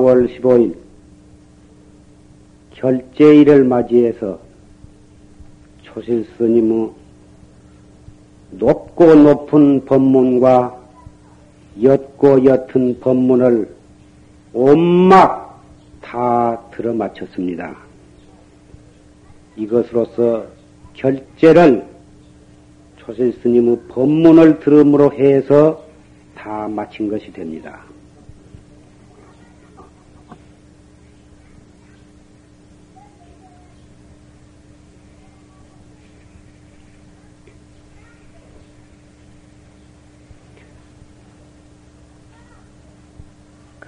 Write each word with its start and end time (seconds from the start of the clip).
4월 0.00 0.40
15일 0.40 0.74
결제일을 2.74 3.64
맞이해서 3.64 4.38
초실 5.82 6.26
스님의 6.36 6.90
높고 8.52 9.14
높은 9.14 9.84
법문과 9.84 10.80
옅고 11.80 12.44
옅은 12.44 13.00
법문을 13.00 13.68
온막 14.52 15.62
다 16.00 16.60
들어 16.72 16.92
마쳤습니다. 16.92 17.76
이것으로서 19.56 20.46
결제를 20.94 21.86
초실 22.96 23.32
스님의 23.42 23.78
법문을 23.88 24.60
들음으로 24.60 25.12
해서 25.12 25.84
다 26.34 26.66
마친 26.68 27.08
것이 27.10 27.32
됩니다. 27.32 27.89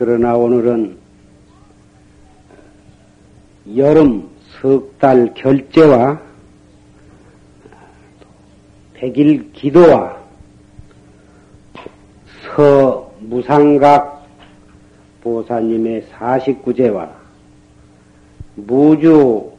그러나 0.04 0.34
오늘은 0.34 0.98
여름 3.76 4.28
석 4.60 4.98
달 4.98 5.32
결제와 5.32 6.20
백일 8.94 9.52
기도와 9.52 10.16
서 12.42 13.14
무상각 13.20 14.26
보사님의 15.22 16.02
49제와 16.18 17.08
무주 18.56 19.52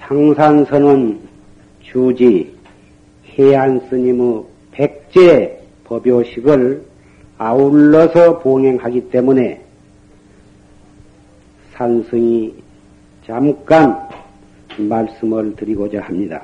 향산선원 0.00 1.20
주지 1.84 2.56
해안 3.38 3.86
스님의 3.88 4.42
백제 4.72 5.62
법요식을 5.84 6.87
아울러서 7.38 8.40
봉행하기 8.40 9.10
때문에 9.10 9.64
산승이 11.72 12.54
잠깐 13.24 14.08
말씀을 14.76 15.54
드리고자 15.54 16.00
합니다. 16.02 16.42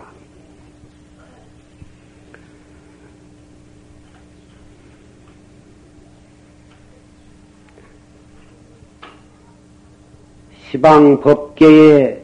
시방 10.70 11.20
법계에 11.20 12.22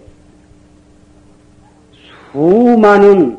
수많은 2.32 3.38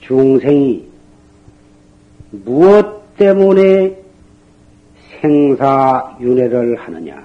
중생이 0.00 0.86
무엇 2.30 2.97
때문에 3.18 3.96
생사윤회를 5.20 6.76
하느냐? 6.76 7.22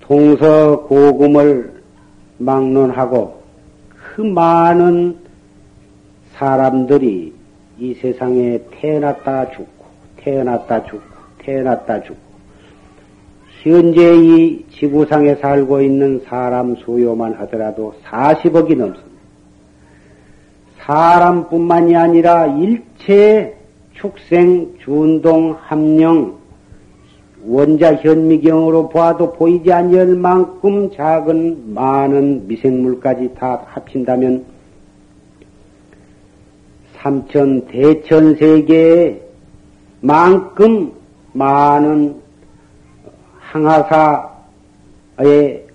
동서고금을 0.00 1.72
막론하고 2.38 3.42
그 3.88 4.22
많은 4.22 5.16
사람들이 6.34 7.32
이 7.78 7.94
세상에 7.94 8.60
태어났다 8.70 9.50
죽고, 9.50 9.84
태어났다 10.16 10.84
죽고, 10.84 11.00
태어났다 11.38 12.02
죽고, 12.02 12.28
현재 13.62 14.14
이 14.16 14.64
지구상에 14.70 15.36
살고 15.36 15.82
있는 15.82 16.20
사람 16.26 16.74
수요만 16.76 17.34
하더라도 17.34 17.94
40억이 18.04 18.76
넘습니다. 18.76 19.07
사람뿐만이 20.88 21.94
아니라 21.94 22.46
일체 22.46 23.54
축생, 23.92 24.74
준동, 24.82 25.54
함령, 25.60 26.38
원자 27.44 27.94
현미경으로 27.94 28.88
보아도 28.88 29.34
보이지 29.34 29.70
않을 29.70 30.16
만큼 30.16 30.90
작은 30.90 31.74
많은 31.74 32.48
미생물까지 32.48 33.34
다 33.38 33.64
합친다면 33.66 34.46
삼천 36.96 37.66
대천 37.66 38.34
세계에 38.36 39.20
만큼 40.00 40.92
많은 41.34 42.16
항하사의 43.40 44.30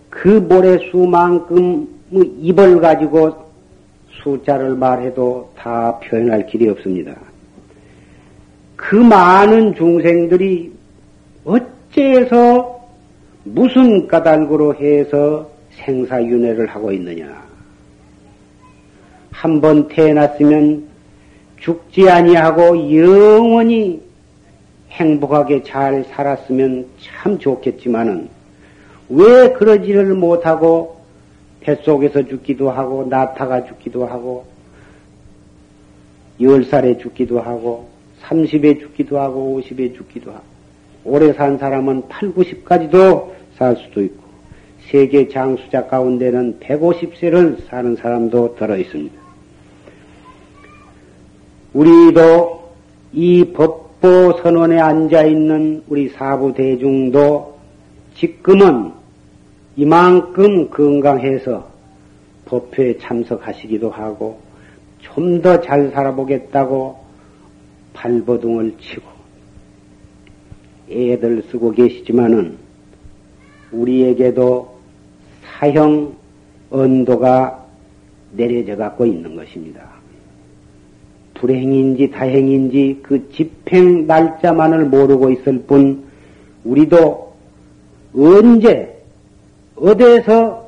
그 0.10 0.28
모래수만큼 0.28 1.88
입을 2.12 2.82
가지고 2.82 3.43
숫자를 4.24 4.76
말해도 4.76 5.52
다 5.58 6.00
표현할 6.00 6.46
길이 6.48 6.70
없습니다. 6.70 7.16
그 8.76 8.96
많은 8.96 9.76
중생들이 9.76 10.72
어째서 11.46 12.82
무슨 13.44 14.08
까닭으로 14.08 14.76
해서 14.76 15.50
생사윤회를 15.72 16.68
하고 16.68 16.92
있느냐? 16.94 17.44
한 19.32 19.60
번 19.60 19.88
태어났으면 19.90 20.86
죽지 21.60 22.10
아니하고 22.10 22.96
영원히 22.96 24.02
행복하게 24.92 25.64
잘 25.64 26.06
살았으면 26.12 26.86
참 27.02 27.38
좋겠지만은 27.40 28.30
왜 29.10 29.52
그러지를 29.54 30.14
못하고 30.14 31.02
뱃속에서 31.64 32.28
죽기도 32.28 32.70
하고 32.70 33.06
나타가 33.10 33.66
죽기도 33.66 34.06
하고 34.06 34.46
열 36.42 36.64
살에 36.66 36.98
죽기도 36.98 37.40
하고 37.40 37.88
30에 38.24 38.80
죽기도 38.80 39.20
하고 39.20 39.60
50에 39.60 39.96
죽기도 39.96 40.32
하고 40.32 40.44
오래 41.06 41.34
산 41.34 41.58
사람은 41.58 42.08
8, 42.08 42.34
90까지도 42.34 43.32
살 43.58 43.76
수도 43.78 44.02
있고 44.02 44.24
세계 44.90 45.28
장수자 45.28 45.88
가운데는 45.88 46.60
150세를 46.60 47.68
사는 47.68 47.96
사람도 47.96 48.56
들어 48.56 48.78
있습니다. 48.78 49.16
우리도 51.74 52.72
이 53.14 53.46
법보 53.54 54.40
선원에 54.42 54.80
앉아 54.80 55.24
있는 55.24 55.84
우리 55.88 56.10
사부 56.10 56.54
대중도 56.54 57.58
지금은 58.16 58.92
이만큼 59.76 60.70
건강해서 60.70 61.68
법회에 62.46 62.98
참석하시기도 63.00 63.90
하고 63.90 64.40
좀 65.00 65.42
더 65.42 65.62
잘 65.62 65.90
살아보겠다고 65.92 66.98
발버둥을 67.94 68.76
치고 68.80 69.04
애들 70.90 71.44
쓰고 71.50 71.72
계시지만은 71.72 72.58
우리에게도 73.72 74.74
사형 75.44 76.16
언도가 76.70 77.66
내려져 78.32 78.76
갖고 78.78 79.06
있는 79.06 79.36
것입니다. 79.36 79.82
불행인지 81.34 82.10
다행인지 82.12 83.00
그 83.04 83.30
집행 83.32 84.08
날짜만을 84.08 84.86
모르고 84.86 85.32
있을 85.32 85.64
뿐 85.64 86.04
우리도 86.64 87.34
언제 88.16 88.93
어디에서 89.76 90.64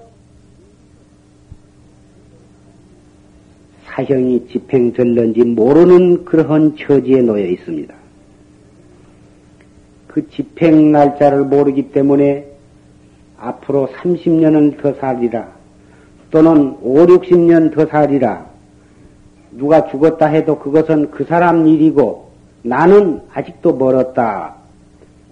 사형이 3.85 4.47
집행될는지 4.49 5.43
모르는 5.43 6.25
그러한 6.25 6.75
처지에 6.77 7.21
놓여 7.21 7.45
있습니다. 7.45 7.93
그 10.07 10.29
집행 10.29 10.91
날짜를 10.91 11.45
모르기 11.45 11.91
때문에 11.91 12.45
앞으로 13.37 13.89
30년은 13.97 14.81
더 14.81 14.93
살리라 14.93 15.49
또는 16.31 16.77
5, 16.81 17.05
60년 17.05 17.73
더 17.73 17.85
살리라 17.85 18.47
누가 19.51 19.87
죽었다 19.87 20.27
해도 20.27 20.59
그것은 20.59 21.11
그 21.11 21.23
사람 21.25 21.67
일이고 21.67 22.31
나는 22.63 23.21
아직도 23.31 23.75
멀었다. 23.75 24.55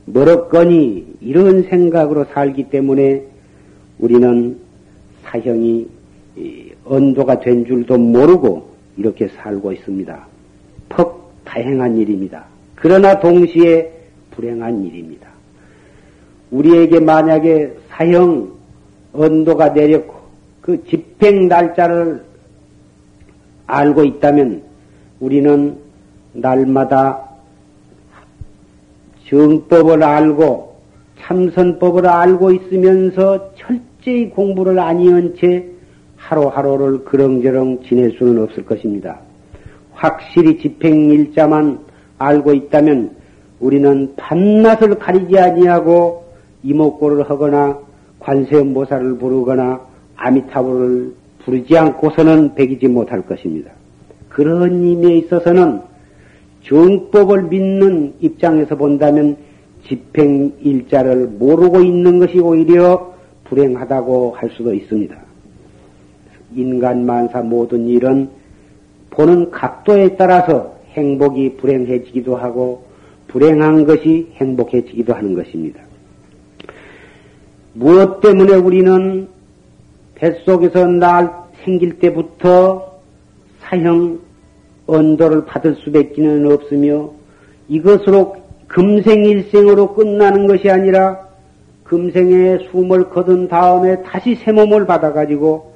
멀었거니 0.06 1.18
이런 1.22 1.64
생각으로 1.64 2.26
살기 2.26 2.70
때문에 2.70 3.33
우리는 4.00 4.58
사형이 5.24 5.88
언도가 6.86 7.40
된 7.40 7.66
줄도 7.66 7.98
모르고 7.98 8.70
이렇게 8.98 9.28
살고 9.28 9.72
있습니다. 9.72 10.28
퍽 10.90 11.32
다행한 11.46 11.98
일입니다. 11.98 12.46
그러나 12.76 13.20
동시에 13.20 13.92
불행한 14.32 14.84
일입니다. 14.84 15.30
우리에게 16.52 17.00
만약에 17.00 17.74
사형 17.90 18.52
언도가 19.14 19.70
내렸고 19.70 20.16
그 20.62 20.84
집행 20.86 21.48
날짜를 21.48 22.24
알고 23.68 24.04
있다면 24.04 24.64
우리는 25.20 25.78
날마다 26.34 27.30
정법을 29.28 30.04
알고 30.04 30.73
참선법을 31.24 32.06
알고 32.08 32.52
있으면서 32.52 33.52
철저히 33.56 34.30
공부를 34.30 34.80
아니한 34.80 35.36
채 35.40 35.66
하루하루를 36.18 37.04
그렁저렁 37.06 37.84
지낼 37.84 38.12
수는 38.18 38.42
없을 38.44 38.66
것입니다. 38.66 39.20
확실히 39.94 40.60
집행일자만 40.60 41.80
알고 42.18 42.54
있다면 42.54 43.12
우리는 43.60 44.14
밤낮을 44.18 44.96
가리지 44.96 45.38
아니하고 45.38 46.26
이목고를 46.64 47.30
하거나 47.30 47.80
관세음보살을 48.20 49.18
부르거나 49.18 49.82
아미타불을 50.16 51.14
부르지 51.44 51.78
않고서는 51.78 52.56
배기지 52.56 52.88
못할 52.88 53.22
것입니다. 53.22 53.72
그런 54.30 54.84
의미에 54.84 55.18
있어서는 55.18 55.82
정법을 56.64 57.44
믿는 57.44 58.14
입장에서 58.22 58.76
본다면 58.76 59.38
집행 59.88 60.54
일자를 60.62 61.28
모르고 61.28 61.82
있는 61.82 62.20
것이 62.20 62.40
오히려 62.40 63.14
불행하다고 63.46 64.36
할 64.38 64.50
수도 64.52 64.74
있습니다. 64.74 65.16
인간 66.56 67.06
만사 67.06 67.42
모든 67.42 67.88
일은 67.88 68.30
보는 69.10 69.52
각도에 69.52 70.16
따라서 70.16 70.76
행복이 70.92 71.58
불행해지기도 71.58 72.36
하고 72.36 72.86
불행한 73.28 73.86
것이 73.86 74.28
행복해지기도 74.36 75.14
하는 75.14 75.34
것입니다. 75.34 75.82
무엇 77.74 78.22
때문에 78.22 78.56
우리는 78.56 79.28
뱃속에서 80.16 80.88
날 80.88 81.34
생길 81.64 82.00
때부터 82.00 83.00
사형 83.62 84.20
언도를 84.86 85.46
받을 85.46 85.76
수밖에는 85.84 86.52
없으며 86.52 87.12
이것으로 87.68 88.43
금생일생으로 88.74 89.94
끝나는 89.94 90.48
것이 90.48 90.70
아니라 90.70 91.28
금생에 91.84 92.58
숨을 92.72 93.10
거둔 93.10 93.48
다음에 93.48 94.02
다시 94.02 94.36
새 94.36 94.52
몸을 94.52 94.88
받아가지고 94.88 95.74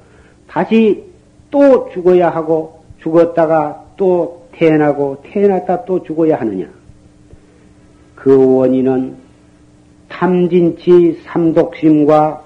다시 0.48 1.04
또 1.50 1.88
죽어야 1.92 2.28
하고 2.28 2.80
죽었다가 3.00 3.84
또 3.96 4.48
태어나고 4.52 5.22
태어났다 5.22 5.84
또 5.84 6.02
죽어야 6.02 6.40
하느냐. 6.40 6.66
그 8.16 8.56
원인은 8.56 9.14
탐진치 10.08 11.20
삼독심과 11.24 12.42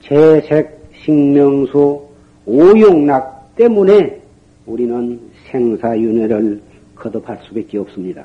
재색 0.00 0.90
식명수 1.04 2.02
오용락 2.46 3.54
때문에 3.54 4.20
우리는 4.66 5.20
생사윤회를 5.52 6.60
거듭할 6.96 7.38
수밖에 7.44 7.78
없습니다. 7.78 8.24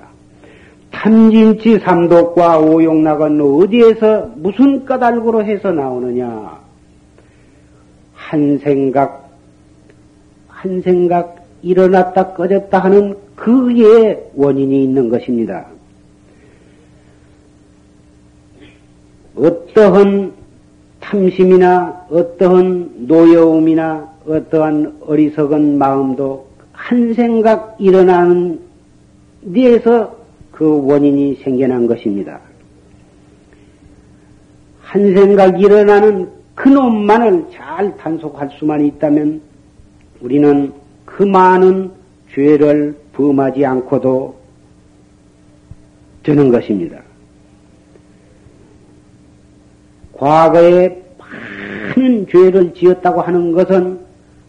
탐진치 1.01 1.79
삼독과 1.79 2.59
오용락은 2.59 3.41
어디에서 3.41 4.33
무슨 4.35 4.85
까닭으로 4.85 5.43
해서 5.43 5.71
나오느냐? 5.71 6.59
한 8.13 8.59
생각, 8.59 9.31
한 10.47 10.79
생각 10.81 11.43
일어났다 11.63 12.33
꺼졌다 12.33 12.77
하는 12.77 13.15
그의 13.35 14.29
원인이 14.35 14.83
있는 14.83 15.09
것입니다. 15.09 15.65
어떠한 19.35 20.33
탐심이나 20.99 22.05
어떠한 22.11 23.07
노여움이나 23.07 24.07
어떠한 24.27 24.99
어리석은 25.07 25.79
마음도 25.79 26.45
한 26.73 27.15
생각 27.15 27.75
일어나는 27.79 28.59
데에서 29.51 30.20
그 30.61 30.85
원인이 30.85 31.37
생겨난 31.43 31.87
것입니다. 31.87 32.39
한 34.79 35.11
생각 35.15 35.59
일어나는 35.59 36.29
그놈만을 36.53 37.47
잘 37.51 37.97
단속할 37.97 38.51
수만 38.59 38.85
있다면 38.85 39.41
우리는 40.19 40.71
그 41.03 41.23
많은 41.23 41.89
죄를 42.31 42.95
범하지 43.13 43.65
않고도 43.65 44.35
되는 46.21 46.51
것입니다. 46.51 46.99
과거에 50.13 51.01
많은 51.17 52.27
죄를 52.27 52.75
지었다고 52.75 53.21
하는 53.21 53.51
것은 53.51 53.99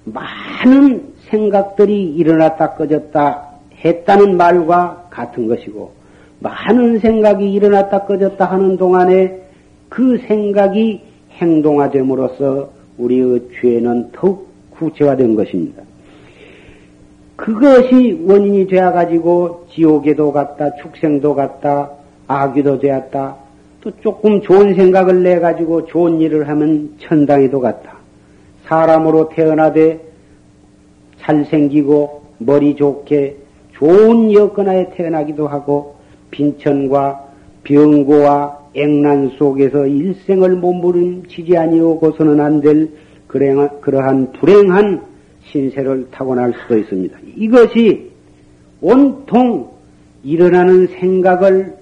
많은 0.04 1.14
생각들이 1.31 2.04
일어났다 2.16 2.75
꺼졌다 2.75 3.49
했다는 3.83 4.37
말과 4.37 5.07
같은 5.09 5.49
것이고 5.49 6.02
많은 6.43 6.99
생각이 6.99 7.53
일어났다 7.53 8.05
꺼졌다 8.05 8.45
하는 8.45 8.77
동안에 8.77 9.41
그 9.89 10.19
생각이 10.27 11.01
행동화됨으로써 11.39 12.71
우리의 12.99 13.41
죄는 13.61 14.11
더욱 14.13 14.49
구체화된 14.71 15.35
것입니다. 15.37 15.83
그것이 17.37 18.23
원인이 18.27 18.67
되어가지고 18.67 19.67
지옥에도 19.71 20.33
갔다, 20.33 20.75
축생도 20.77 21.35
갔다, 21.35 21.91
악귀도 22.29 22.79
되었다, 22.79 23.37
또 23.81 23.91
조금 24.01 24.41
좋은 24.43 24.75
생각을 24.75 25.23
내 25.23 25.41
가지고 25.41 25.87
좋은 25.87 26.21
일을 26.21 26.49
하면 26.49 26.95
천당에도 27.01 27.61
갔다. 27.61 27.95
사람으로 28.67 29.31
태어나되 29.31 30.01
잘생기고 31.21 32.23
머리 32.39 32.77
좋게 32.77 33.37
좋은 33.73 34.33
여건하에 34.33 34.91
태어나기도 34.91 35.49
하고 35.49 35.97
빈천과 36.33 37.29
병고와 37.62 38.59
액난 38.75 39.33
속에서 39.39 39.87
일생을 39.87 40.57
몸부림치지 40.57 41.57
아니오고서는 41.57 42.41
안 42.41 42.61
될 42.61 42.89
그러한 43.33 44.33
불행한 44.33 45.03
신세를 45.45 46.09
타고날 46.11 46.53
수도 46.53 46.77
있습니다. 46.79 47.19
이것이 47.37 48.11
온통 48.81 49.71
일어나는 50.23 50.89
생각을 50.89 51.75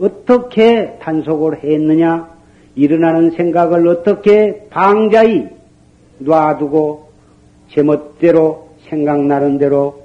어떻게 0.00 0.96
단속을 1.00 1.62
했느냐? 1.62 2.32
일어나는 2.74 3.32
생각을 3.32 3.86
어떻게 3.86 4.66
방자히 4.70 5.46
놔두고 6.18 7.08
제멋대로 7.70 8.70
생각나는 8.88 9.58
대로 9.58 10.02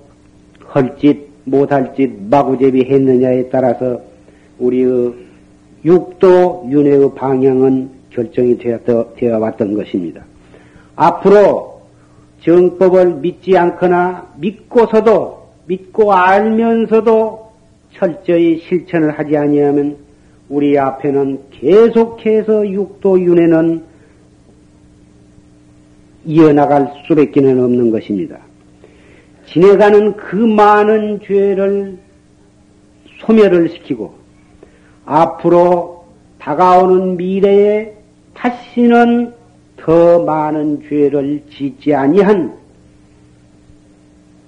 헐짓 0.75 1.28
못할 1.45 1.93
짓 1.95 2.11
마구제비 2.29 2.85
했느냐에 2.85 3.49
따라서 3.49 4.01
우리의 4.59 5.13
육도 5.85 6.67
윤회의 6.69 7.15
방향은 7.15 7.89
결정이 8.11 8.57
되어 8.57 9.39
왔던 9.39 9.73
것입니다. 9.73 10.23
앞으로 10.95 11.81
정법을 12.43 13.15
믿지 13.15 13.57
않거나 13.57 14.33
믿고서도 14.37 15.39
믿고 15.67 16.13
알면서도 16.13 17.49
철저히 17.93 18.61
실천을 18.67 19.17
하지 19.17 19.37
아니하면 19.37 19.97
우리 20.49 20.77
앞에는 20.77 21.39
계속해서 21.51 22.69
육도 22.69 23.21
윤회는 23.21 23.83
이어나갈 26.25 26.91
수밖에 27.07 27.41
는 27.41 27.63
없는 27.63 27.91
것입니다. 27.91 28.48
지내가는 29.51 30.15
그 30.15 30.35
많은 30.35 31.21
죄를 31.25 31.97
소멸을 33.19 33.69
시키고 33.69 34.13
앞으로 35.05 36.05
다가오는 36.37 37.17
미래에 37.17 37.93
다시는 38.35 39.33
더 39.77 40.23
많은 40.23 40.83
죄를 40.87 41.43
짓지 41.49 41.93
아니한 41.93 42.57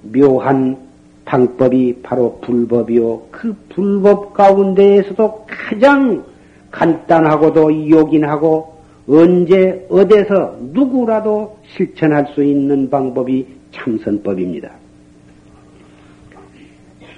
묘한 0.03 0.77
방법이 1.25 2.01
바로 2.03 2.39
불법이요. 2.41 3.21
그 3.31 3.55
불법 3.69 4.33
가운데에서도 4.33 5.45
가장 5.47 6.23
간단하고도 6.69 7.89
요긴하고 7.89 8.73
언제 9.07 9.85
어디서 9.89 10.57
누구라도 10.73 11.57
실천할 11.75 12.27
수 12.33 12.43
있는 12.43 12.89
방법이 12.89 13.47
참선법입니다. 13.71 14.80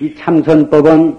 이 0.04 0.14
참선법은 0.16 1.16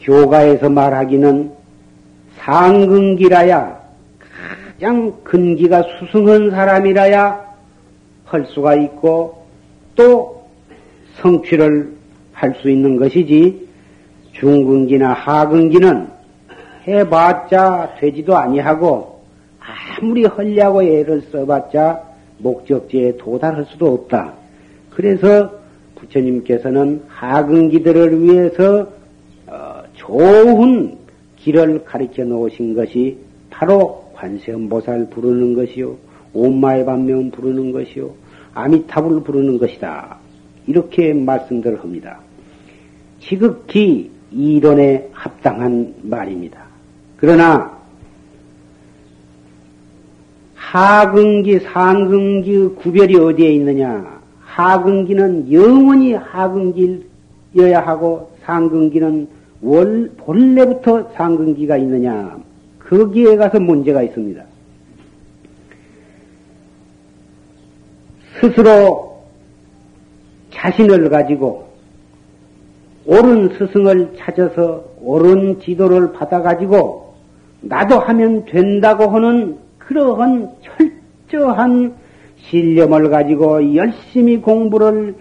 교가에서 0.00 0.68
말하기는 0.68 1.52
상근기라야 2.38 3.80
가장 4.74 5.12
근기가 5.22 5.84
수승한 5.84 6.50
사람이라야 6.50 7.44
할 8.24 8.46
수가 8.46 8.74
있고 8.74 9.46
또 9.94 10.48
성취를 11.22 11.92
할 12.32 12.52
수 12.60 12.68
있는 12.68 12.96
것이지 12.96 13.68
중근기나 14.32 15.12
하근기는 15.12 16.08
해봤자 16.88 17.98
되지도 18.00 18.36
아니하고 18.36 19.20
아무리 19.60 20.24
헐려고 20.24 20.82
애를 20.82 21.22
써봤자 21.30 22.02
목적지에 22.38 23.16
도달할 23.16 23.64
수도 23.66 23.94
없다. 23.94 24.43
그래서 24.94 25.52
부처님께서는 25.96 27.02
하근기들을 27.08 28.22
위해서 28.22 28.88
어, 29.46 29.82
좋은 29.94 30.96
길을 31.36 31.84
가르쳐 31.84 32.24
놓으신 32.24 32.74
것이 32.74 33.18
바로 33.50 34.04
관세음보살 34.14 35.10
부르는 35.10 35.54
것이요, 35.54 35.96
온마의 36.32 36.86
반면 36.86 37.30
부르는 37.30 37.72
것이요, 37.72 38.10
아미타불 38.54 39.22
부르는 39.24 39.58
것이다. 39.58 40.16
이렇게 40.66 41.12
말씀들 41.12 41.80
합니다. 41.80 42.20
지극히 43.20 44.10
이론에 44.32 45.08
합당한 45.12 45.94
말입니다. 46.02 46.64
그러나 47.16 47.78
하근기, 50.54 51.60
상근기 51.60 52.68
구별이 52.76 53.16
어디에 53.16 53.52
있느냐? 53.54 54.13
하근기는 54.54 55.52
영원히 55.52 56.14
하근기여야 56.14 57.80
하고 57.84 58.30
상근기는 58.44 59.26
월, 59.62 60.12
본래부터 60.16 61.10
상근기가 61.14 61.76
있느냐? 61.78 62.38
거기에 62.78 63.36
가서 63.36 63.58
문제가 63.58 64.02
있습니다. 64.02 64.44
스스로 68.40 69.24
자신을 70.52 71.08
가지고 71.10 71.66
옳은 73.06 73.56
스승을 73.58 74.12
찾아서 74.18 74.84
옳은 75.00 75.60
지도를 75.60 76.12
받아가지고 76.12 77.14
나도 77.62 77.98
하면 77.98 78.44
된다고 78.44 79.08
하는 79.08 79.58
그러한 79.78 80.52
철저한 81.28 82.03
신념을 82.48 83.10
가지고 83.10 83.74
열심히 83.74 84.38
공부를 84.38 85.14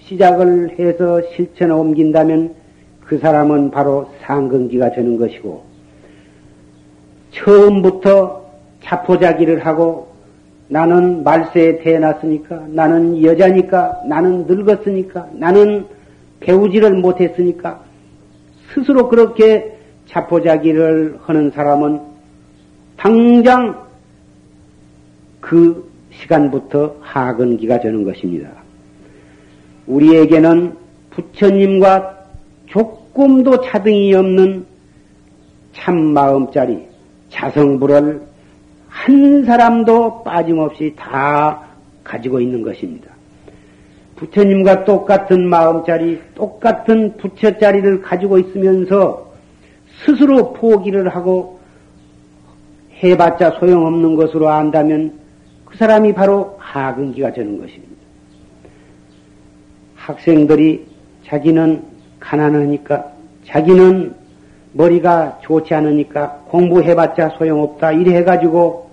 시작을 0.00 0.78
해서 0.78 1.20
실천에 1.34 1.72
옮긴다면 1.72 2.54
그 3.00 3.18
사람은 3.18 3.70
바로 3.70 4.08
상근기가 4.22 4.92
되는 4.92 5.18
것이고 5.18 5.64
처음부터 7.32 8.42
자포자기를 8.82 9.64
하고 9.66 10.08
나는 10.68 11.22
말세에 11.22 11.78
태어났으니까 11.78 12.66
나는 12.68 13.22
여자니까 13.22 14.02
나는 14.08 14.46
늙었으니까 14.46 15.28
나는 15.34 15.86
배우지를 16.40 16.94
못했으니까 16.94 17.80
스스로 18.74 19.08
그렇게 19.08 19.76
자포자기를 20.06 21.18
하는 21.22 21.50
사람은 21.50 22.00
당장 22.96 23.82
그 25.40 25.91
시간부터 26.20 26.96
하근기가 27.00 27.80
되는 27.80 28.04
것입니다. 28.04 28.50
우리에게는 29.86 30.76
부처님과 31.10 32.18
조금도 32.66 33.62
차등이 33.62 34.14
없는 34.14 34.66
참마음짜리 35.74 36.86
자성불을 37.30 38.22
한 38.88 39.44
사람도 39.44 40.22
빠짐없이 40.22 40.94
다 40.96 41.62
가지고 42.04 42.40
있는 42.40 42.62
것입니다. 42.62 43.10
부처님과 44.16 44.84
똑같은 44.84 45.48
마음짜리, 45.48 46.20
똑같은 46.34 47.16
부처짜리를 47.16 48.02
가지고 48.02 48.38
있으면서 48.38 49.32
스스로 50.04 50.52
포기를 50.52 51.08
하고 51.08 51.60
해봤자 53.02 53.58
소용없는 53.58 54.14
것으로 54.14 54.48
안다면 54.48 55.21
그 55.72 55.78
사람이 55.78 56.12
바로 56.12 56.54
하근기가 56.58 57.32
되는 57.32 57.58
것입니다. 57.58 57.94
학생들이 59.96 60.86
자기는 61.26 61.82
가난하니까, 62.20 63.10
자기는 63.46 64.14
머리가 64.74 65.38
좋지 65.42 65.72
않으니까 65.72 66.42
공부해봤자 66.48 67.36
소용없다. 67.38 67.92
이래 67.92 68.16
해가지고 68.16 68.90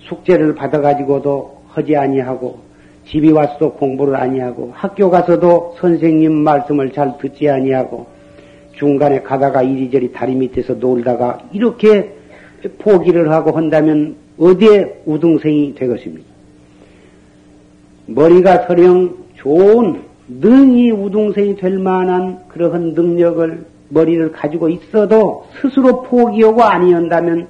숙제를 0.00 0.56
받아가지고도 0.56 1.62
하지 1.68 1.96
아니하고 1.96 2.58
집에 3.06 3.30
와서도 3.30 3.74
공부를 3.74 4.16
아니하고 4.16 4.72
학교 4.74 5.08
가서도 5.08 5.76
선생님 5.78 6.32
말씀을 6.32 6.92
잘 6.92 7.16
듣지 7.18 7.48
아니하고 7.48 8.06
중간에 8.76 9.22
가다가 9.22 9.62
이리저리 9.62 10.12
다리 10.12 10.34
밑에서 10.34 10.74
놀다가 10.74 11.38
이렇게 11.52 12.12
포기를 12.78 13.30
하고 13.30 13.52
한다면 13.52 14.16
어디에 14.42 15.02
우등생이 15.06 15.76
되겠습니까? 15.76 16.26
머리가 18.06 18.66
설령 18.66 19.16
좋은 19.36 20.02
능히 20.26 20.90
우등생이 20.90 21.56
될 21.56 21.78
만한 21.78 22.40
그러한 22.48 22.94
능력을 22.94 23.64
머리를 23.90 24.32
가지고 24.32 24.68
있어도 24.68 25.46
스스로 25.60 26.02
포기하고 26.02 26.62
아니한다면 26.64 27.46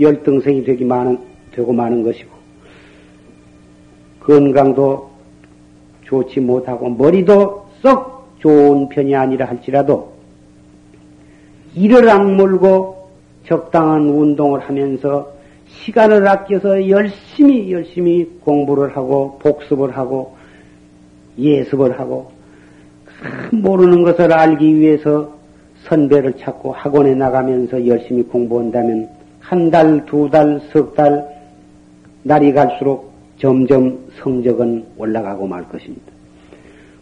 열등생이 0.00 0.64
되기 0.64 0.84
많은, 0.84 1.18
되고 1.52 1.72
마는 1.72 2.02
것이고 2.04 2.30
건강도 4.20 5.10
좋지 6.04 6.40
못하고 6.40 6.88
머리도 6.88 7.68
썩 7.82 8.38
좋은 8.38 8.88
편이 8.88 9.14
아니라 9.14 9.46
할지라도 9.46 10.12
이를 11.74 12.08
악물고 12.08 13.08
적당한 13.46 14.08
운동을 14.08 14.60
하면서 14.60 15.37
시간을 15.68 16.26
아껴서 16.26 16.88
열심히 16.88 17.72
열심히 17.72 18.24
공부를 18.40 18.96
하고 18.96 19.38
복습을 19.42 19.96
하고 19.96 20.36
예습을 21.38 21.98
하고 21.98 22.32
모르는 23.52 24.02
것을 24.02 24.32
알기 24.32 24.78
위해서 24.78 25.36
선배를 25.84 26.34
찾고 26.38 26.72
학원에 26.72 27.14
나가면서 27.14 27.86
열심히 27.86 28.22
공부한다면 28.22 29.08
한 29.40 29.70
달, 29.70 30.04
두 30.06 30.28
달, 30.30 30.60
석 30.72 30.94
달, 30.94 31.26
날이 32.22 32.52
갈수록 32.52 33.12
점점 33.38 33.98
성적은 34.20 34.84
올라가고 34.96 35.46
말 35.46 35.64
것입니다. 35.68 36.12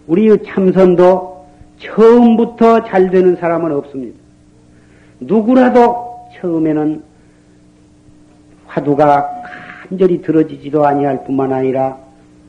우리 0.06 0.30
참선도 0.44 1.44
처음부터 1.78 2.84
잘 2.84 3.10
되는 3.10 3.36
사람은 3.36 3.72
없습니다. 3.72 4.16
누구라도 5.20 6.28
처음에는 6.40 7.02
화두가 8.76 9.42
간절히 9.88 10.20
들어지지도 10.20 10.84
아니할 10.84 11.24
뿐만 11.24 11.52
아니라 11.52 11.96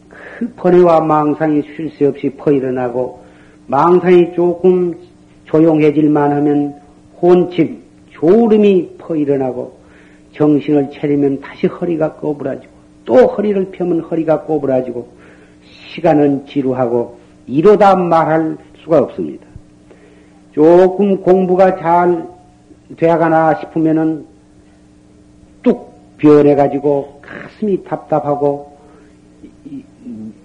그 0.09 0.51
번뇌와 0.55 1.01
망상이 1.01 1.63
쉴 1.63 1.89
새 1.97 2.05
없이 2.05 2.29
퍼일어나고 2.31 3.23
망상이 3.67 4.33
조금 4.35 4.93
조용해질만 5.45 6.31
하면 6.33 6.75
혼침, 7.21 7.81
졸음이 8.11 8.97
퍼일어나고 8.97 9.77
정신을 10.33 10.91
차리면 10.91 11.39
다시 11.39 11.67
허리가 11.67 12.13
꼬부라지고 12.13 12.73
또 13.05 13.15
허리를 13.15 13.71
펴면 13.71 14.01
허리가 14.01 14.41
꼬부라지고 14.41 15.07
시간은 15.93 16.45
지루하고 16.47 17.17
이러다 17.47 17.95
말할 17.95 18.57
수가 18.83 18.99
없습니다. 18.99 19.47
조금 20.51 21.21
공부가 21.21 21.77
잘 21.77 22.27
돼가나 22.97 23.55
싶으면은 23.55 24.25
뚝 24.25 24.36
변해가지고 26.17 27.21
가슴이 27.21 27.83
답답하고 27.83 28.77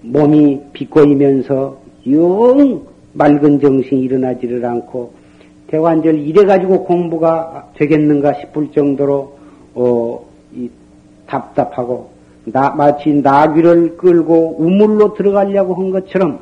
몸이 0.03 0.61
비꼬이면서 0.73 1.79
영 2.11 2.83
맑은 3.13 3.61
정신이 3.61 4.03
일어나지를 4.03 4.65
않고 4.65 5.15
대관절 5.69 6.19
이래가지고 6.19 6.85
공부가 6.85 7.71
되겠는가 7.77 8.35
싶을 8.35 8.73
정도로 8.73 9.39
어, 9.75 10.27
이 10.55 10.69
답답하고 11.27 12.11
나, 12.45 12.71
마치 12.71 13.11
나귀를 13.11 13.97
끌고 13.97 14.57
우물로 14.59 15.15
들어가려고 15.15 15.75
한 15.75 15.91
것처럼 15.91 16.41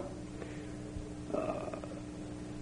어, 1.33 1.39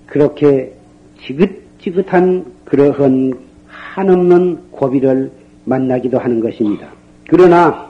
그렇게 0.07 0.75
지긋지긋한 1.23 2.53
그러한 2.65 3.39
한없는 3.67 4.71
고비를 4.71 5.31
만나기도 5.69 6.19
하는 6.19 6.41
것입니다. 6.41 6.89
그러나 7.29 7.89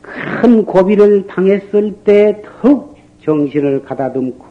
큰 0.00 0.64
고비를 0.64 1.26
당했을 1.26 1.92
때 2.04 2.42
더욱 2.60 2.96
정신을 3.24 3.84
가다듬고 3.84 4.44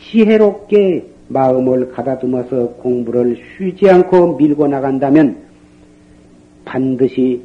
지혜롭게 0.00 1.06
마음을 1.28 1.92
가다듬어서 1.92 2.68
공부를 2.78 3.38
쉬지 3.56 3.88
않고 3.88 4.36
밀고 4.36 4.66
나간다면 4.68 5.36
반드시 6.64 7.42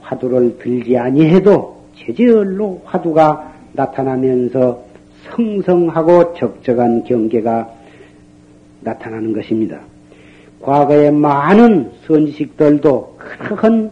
화두를 0.00 0.58
들지 0.58 0.96
아니해도 0.96 1.80
제절로 1.96 2.80
화두가 2.84 3.52
나타나면서 3.72 4.82
성성하고 5.30 6.34
적적한 6.34 7.04
경계가 7.04 7.70
나타나는 8.80 9.32
것입니다. 9.32 9.80
과거에 10.60 11.10
많은 11.10 11.90
선지식들도 12.06 13.16
그런 13.18 13.90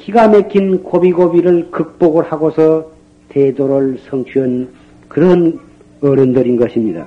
기가 0.00 0.28
막힌 0.28 0.82
고비고비를 0.82 1.70
극복을 1.70 2.24
하고서 2.24 2.90
대도를 3.28 3.98
성취한 4.08 4.68
그런 5.08 5.58
어른들인 6.00 6.56
것입니다. 6.56 7.06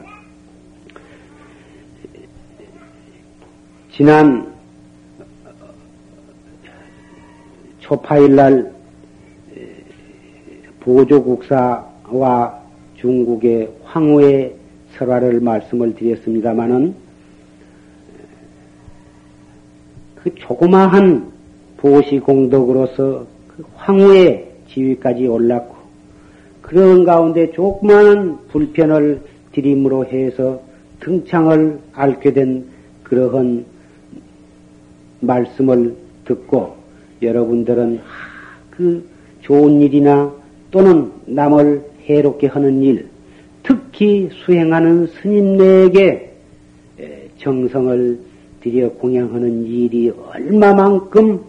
지난 3.91 4.53
초파일 7.79 8.35
날 8.35 8.71
보조국사와 10.79 12.59
중국의 12.95 13.69
황후의 13.83 14.55
설화를 14.95 15.39
말씀을 15.41 15.95
드렸습니다마는 15.95 17.08
그 20.23 20.33
조그마한 20.35 21.31
보시 21.77 22.19
공덕으로서 22.19 23.25
그 23.47 23.63
황후의 23.75 24.51
지위까지 24.69 25.27
올랐고 25.27 25.75
그런 26.61 27.03
가운데 27.03 27.51
조그마한 27.51 28.47
불편을 28.49 29.21
드림으로 29.53 30.05
해서 30.05 30.61
등창을 30.99 31.79
앓게 31.93 32.33
된 32.33 32.65
그러한 33.03 33.65
말씀을 35.21 35.95
듣고 36.25 36.75
여러분들은 37.21 37.99
그 38.71 39.03
좋은 39.41 39.81
일이나 39.81 40.31
또는 40.71 41.11
남을 41.25 41.83
해롭게 42.05 42.47
하는 42.47 42.83
일, 42.83 43.07
특히 43.63 44.29
수행하는 44.31 45.07
스님네에게 45.07 46.33
정성을 47.39 48.28
들여 48.61 48.89
공양하는 48.93 49.65
일이 49.65 50.09
얼마만큼 50.09 51.39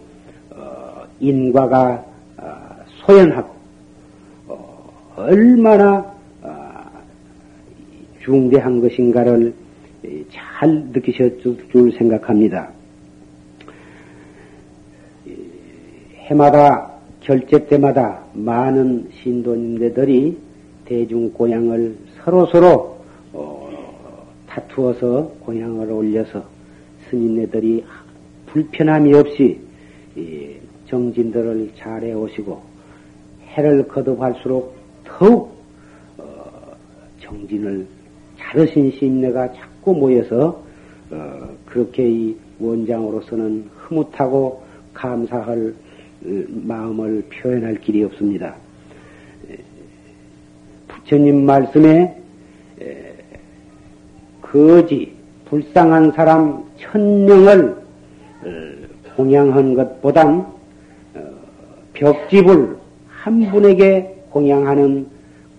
어, 0.51 1.03
인과가 1.19 2.05
어, 2.37 2.45
소연하고 3.05 3.49
어, 4.47 5.13
얼마나 5.17 6.11
중대한 8.23 8.81
것인가를 8.81 9.53
잘 10.31 10.69
느끼셨을 10.93 11.57
줄 11.71 11.91
생각합니다. 11.97 12.69
해마다 16.25 16.91
결제 17.19 17.65
때마다 17.67 18.19
많은 18.33 19.09
신도님들이 19.21 20.37
대중 20.85 21.31
고향을 21.33 21.95
서로서로 22.23 22.97
어, 23.33 23.69
다투어서 24.47 25.31
고향을 25.41 25.91
올려서 25.91 26.43
스님네들이 27.11 27.83
불편함이 28.47 29.13
없이 29.13 29.59
정진들을 30.87 31.73
잘해 31.77 32.13
오시고 32.13 32.61
해를 33.49 33.87
거듭할수록 33.87 34.75
더욱 35.03 35.55
어, 36.17 36.73
정진을 37.21 37.85
잘하신 38.39 38.91
스님네가 38.91 39.53
자꾸 39.53 39.93
모여서 39.93 40.63
어, 41.11 41.49
그렇게 41.65 42.09
이 42.09 42.35
원장으로서는 42.59 43.69
흐뭇하고 43.75 44.63
감사할 44.93 45.73
마음을 46.47 47.23
표현할 47.31 47.75
길이 47.81 48.03
없습니다. 48.03 48.55
부처님 50.87 51.45
말씀에 51.45 52.15
거지 54.41 55.20
불쌍한 55.51 56.13
사람 56.13 56.63
천명을 56.79 57.75
어, 58.43 58.47
공양한 59.17 59.73
것보단 59.73 60.47
어, 61.13 61.19
벽집을 61.91 62.77
한 63.09 63.51
분에게 63.51 64.15
공양하는 64.29 65.05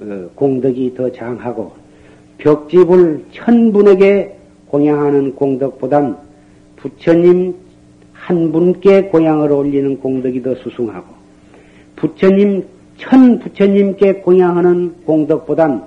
어, 0.00 0.28
공덕이 0.35 0.94
더 0.94 1.12
장하고 1.12 1.72
벽집을 2.38 3.22
천 3.33 3.70
분에게 3.70 4.35
공양하는 4.68 5.35
공덕보단 5.35 6.16
부처님 6.76 7.55
한 8.14 8.50
분께 8.50 9.02
공양을 9.02 9.52
올리는 9.52 10.00
공덕이 10.00 10.42
더 10.42 10.55
수승하고 10.55 11.07
부처님 11.96 12.64
천 12.96 13.38
부처님께 13.40 14.14
공양하는 14.22 15.05
공덕보단 15.05 15.87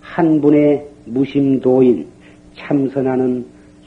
한 0.00 0.40
분의 0.40 0.86
무심도인 1.04 2.11
참선하는 2.56 3.46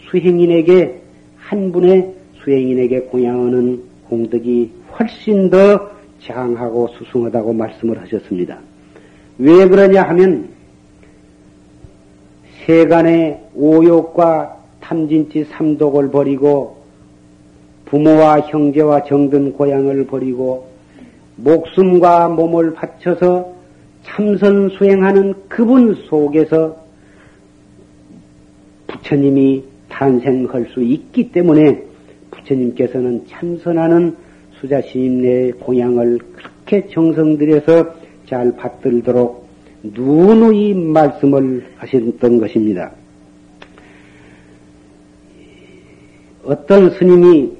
수행인에게 0.09 1.01
한 1.37 1.71
분의 1.71 2.13
수행인에게 2.43 3.01
공양하는 3.01 3.83
공덕이 4.09 4.71
훨씬 4.97 5.49
더 5.49 5.89
장하고 6.21 6.87
수승하다고 6.97 7.53
말씀을 7.53 8.01
하셨습니다. 8.01 8.59
왜 9.37 9.67
그러냐 9.67 10.03
하면 10.03 10.49
세간의 12.65 13.39
오욕과 13.53 14.57
탐진치 14.81 15.45
삼독을 15.51 16.09
버리고 16.11 16.77
부모와 17.85 18.41
형제와 18.41 19.03
정든 19.03 19.53
고향을 19.53 20.07
버리고 20.07 20.67
목숨과 21.35 22.29
몸을 22.29 22.73
바쳐서 22.73 23.53
참선 24.03 24.69
수행하는 24.69 25.33
그분 25.49 25.95
속에서 26.09 26.84
부처님이 28.95 29.63
탄생할 29.89 30.67
수 30.73 30.81
있기 30.81 31.31
때문에 31.31 31.83
부처님께서는 32.31 33.25
참선하는 33.27 34.15
수자 34.59 34.81
시인의 34.81 35.53
공양을 35.53 36.19
그렇게 36.33 36.87
정성 36.89 37.37
들여서 37.37 37.93
잘 38.27 38.55
받들도록 38.55 39.45
누누이 39.83 40.73
말씀을 40.73 41.65
하셨던 41.77 42.39
것입니다. 42.39 42.91
어떤 46.43 46.91
스님이 46.91 47.51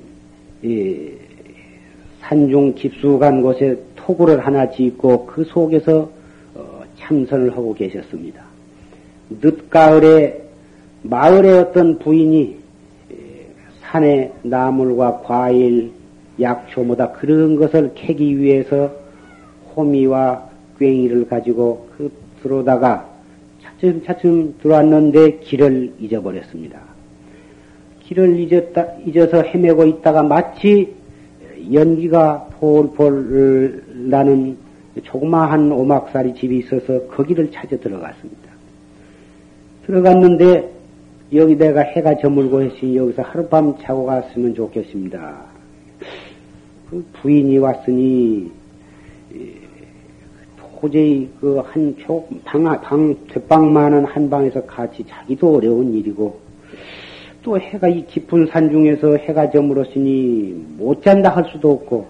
산중 2.22 2.74
깊숙한 2.76 3.42
곳에 3.42 3.78
토구를 3.96 4.46
하나 4.46 4.70
짓고 4.70 5.26
그 5.26 5.44
속에서 5.46 6.10
어, 6.56 6.84
참선을 6.98 7.52
하고 7.52 7.74
계셨습니다. 7.74 8.44
늦가을에 9.42 10.45
마을의 11.10 11.60
어떤 11.60 12.00
부인이 12.00 12.58
산에 13.82 14.32
나물과 14.42 15.22
과일, 15.24 15.92
약초 16.42 16.84
뭐다 16.84 17.12
그런 17.14 17.56
것을 17.56 17.92
캐기 17.96 18.40
위해서 18.40 18.92
호미와 19.76 20.50
괭이를 20.80 21.28
가지고 21.28 21.88
그 21.96 22.12
들어오다가 22.42 23.08
차츰 23.62 24.04
차츰 24.04 24.56
들어왔는데 24.62 25.40
길을 25.40 25.94
잊어버렸습니다. 26.00 26.80
길을 28.04 28.40
잊었다, 28.40 28.88
잊어서 29.06 29.42
헤매고 29.42 29.86
있다가 29.86 30.24
마치 30.24 30.94
연기가 31.72 32.48
폴폴 32.60 33.84
나는 34.10 34.58
조그마한 35.04 35.72
오막살이 35.72 36.36
집이 36.36 36.58
있어서 36.60 37.02
거기를 37.08 37.52
찾아 37.52 37.78
들어갔습니다. 37.78 38.50
들어갔는데 39.86 40.75
여기 41.34 41.56
내가 41.58 41.82
해가 41.82 42.18
저물고 42.18 42.62
했으니 42.62 42.98
여기서 42.98 43.24
하룻밤 43.24 43.76
자고 43.82 44.06
갔으면 44.06 44.54
좋겠습니다. 44.54 45.36
그 46.90 47.04
부인이 47.14 47.58
왔으니 47.58 48.52
도저히 50.80 51.28
그한 51.42 51.96
방, 52.44 52.82
방, 52.82 53.16
뒷방만은 53.34 54.06
한 54.06 54.30
방에서 54.30 54.62
같이 54.66 55.04
자기도 55.08 55.56
어려운 55.56 55.94
일이고 55.96 56.40
또 57.42 57.60
해가 57.60 57.88
이 57.88 58.06
깊은 58.06 58.48
산 58.48 58.70
중에서 58.70 59.18
해가 59.18 59.50
저물었으니 59.50 60.66
못 60.78 61.02
잔다 61.02 61.30
할 61.30 61.46
수도 61.52 61.72
없고 61.72 62.06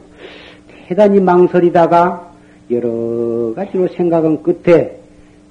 대단히 0.87 1.21
망설이다가 1.21 2.33
여러 2.69 3.53
가지로 3.55 3.87
생각은 3.87 4.43
끝에 4.43 4.99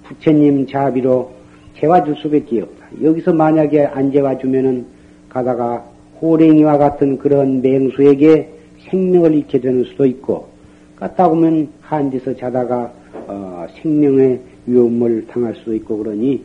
부처님 0.04 0.66
자비로 0.66 1.32
재워줄 1.78 2.16
수밖에 2.16 2.60
없다. 2.60 2.83
여기서 3.02 3.32
만약에 3.32 3.86
안 3.86 4.12
재워주면은 4.12 4.86
가다가 5.28 5.84
호랭이와 6.20 6.78
같은 6.78 7.18
그런 7.18 7.60
맹수에게 7.60 8.50
생명을 8.90 9.34
잃게 9.34 9.60
되는 9.60 9.84
수도 9.84 10.06
있고 10.06 10.48
갔다 10.96 11.26
오면 11.28 11.68
한 11.80 12.10
데서 12.10 12.34
자다가 12.36 12.92
어, 13.26 13.66
생명의 13.82 14.40
위험을 14.66 15.26
당할 15.26 15.54
수도 15.56 15.74
있고 15.74 15.98
그러니 15.98 16.44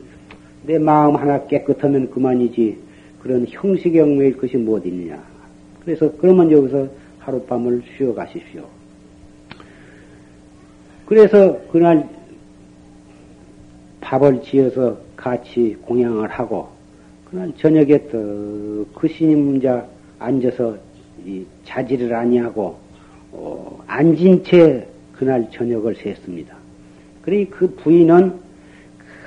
내 0.65 0.77
마음 0.77 1.15
하나 1.15 1.45
깨끗하면 1.45 2.09
그만이지 2.09 2.77
그런 3.21 3.45
형식에 3.49 3.99
얽매일 3.99 4.37
것이 4.37 4.57
뭐 4.57 4.79
있느냐. 4.79 5.21
그래서 5.83 6.11
그러면 6.19 6.51
여기서 6.51 6.87
하룻밤을 7.19 7.83
쉬어 7.97 8.13
가십시오. 8.13 8.63
그래서 11.05 11.59
그날 11.71 12.07
밥을 14.01 14.41
지어서 14.43 14.97
같이 15.19 15.75
공양을 15.81 16.29
하고 16.29 16.69
그날 17.29 17.51
저녁에 17.57 18.07
또그 18.07 19.07
스님 19.09 19.61
자 19.61 19.85
앉아서 20.17 20.77
자지를 21.65 22.13
아니하고 22.13 22.77
어, 23.33 23.83
앉은 23.85 24.43
채 24.45 24.87
그날 25.13 25.45
저녁을 25.51 25.95
샜습니다. 25.95 26.47
그러니 27.21 27.49
그 27.49 27.67
부인은 27.67 28.33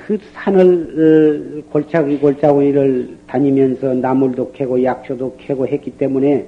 그 0.06 0.18
산을 0.32 1.62
어, 1.62 1.70
골짜기 1.70 2.18
골짜기를 2.18 3.18
다니면서 3.26 3.92
나물도 3.92 4.52
캐고 4.52 4.82
약초도 4.82 5.36
캐고 5.38 5.68
했기 5.68 5.90
때문에 5.90 6.46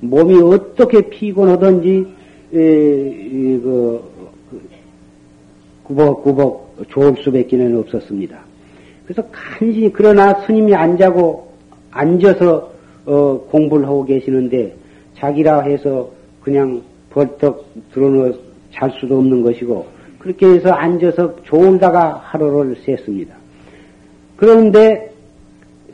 몸이 0.00 0.40
어떻게 0.40 1.02
피곤하든지 1.02 2.06
에, 2.54 3.58
그, 3.58 4.02
그, 4.50 4.60
구벅구벅 5.84 6.86
좋을 6.88 7.16
수밖에는 7.22 7.76
없었습니다. 7.80 8.47
그래서 9.08 9.26
간신히 9.32 9.90
그러나 9.90 10.34
스님이 10.44 10.74
앉아고 10.74 11.48
앉아서 11.90 12.70
어, 13.06 13.40
공부를 13.50 13.86
하고 13.86 14.04
계시는데 14.04 14.76
자기라 15.16 15.62
해서 15.62 16.10
그냥 16.42 16.82
벌떡 17.08 17.64
들어누어 17.94 18.34
잘 18.70 18.90
수도 19.00 19.16
없는 19.16 19.42
것이고 19.42 19.86
그렇게 20.18 20.46
해서 20.46 20.72
앉아서 20.72 21.42
졸다가 21.44 22.20
하루를 22.22 22.76
샜습니다. 22.84 23.28
그런데 24.36 25.10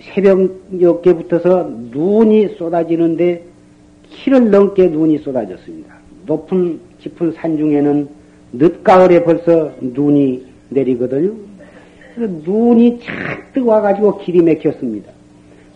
새벽녘에 0.01 1.15
붙어서 1.15 1.71
눈이 1.93 2.57
쏟아지는데 2.59 3.45
키를 4.11 4.51
넘게 4.51 4.89
눈이 4.89 5.19
쏟아졌습니다. 5.19 5.95
높은 6.27 6.81
깊은 6.99 7.31
산 7.33 7.57
중에는 7.57 8.09
늦가을에 8.55 9.23
벌써 9.23 9.71
눈이 9.81 10.47
내리거든요. 10.71 11.54
그래서 12.15 12.33
눈이 12.45 13.01
잔뜩 13.01 13.67
와가지고 13.67 14.19
길이 14.19 14.43
막혔습니다. 14.43 15.11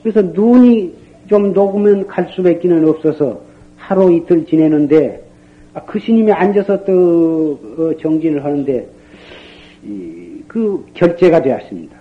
그래서 0.03 0.22
눈이 0.22 0.94
좀 1.29 1.53
녹으면 1.53 2.07
갈 2.07 2.29
수밖에는 2.35 2.88
없어서 2.88 3.40
하루 3.77 4.12
이틀 4.12 4.46
지내는데 4.46 5.22
아, 5.74 5.83
그 5.83 5.98
스님이 6.01 6.33
앉아서 6.33 6.85
또 6.85 7.59
어, 7.79 7.92
정진을 8.01 8.44
하는데 8.44 8.87
그 10.46 10.85
결제가 10.94 11.42
되었습니다. 11.42 11.96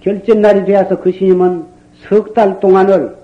결제 0.00 0.34
날이 0.34 0.64
되어서 0.64 0.98
그 1.00 1.12
스님은 1.12 1.64
석 2.08 2.34
달 2.34 2.58
동안을 2.60 3.14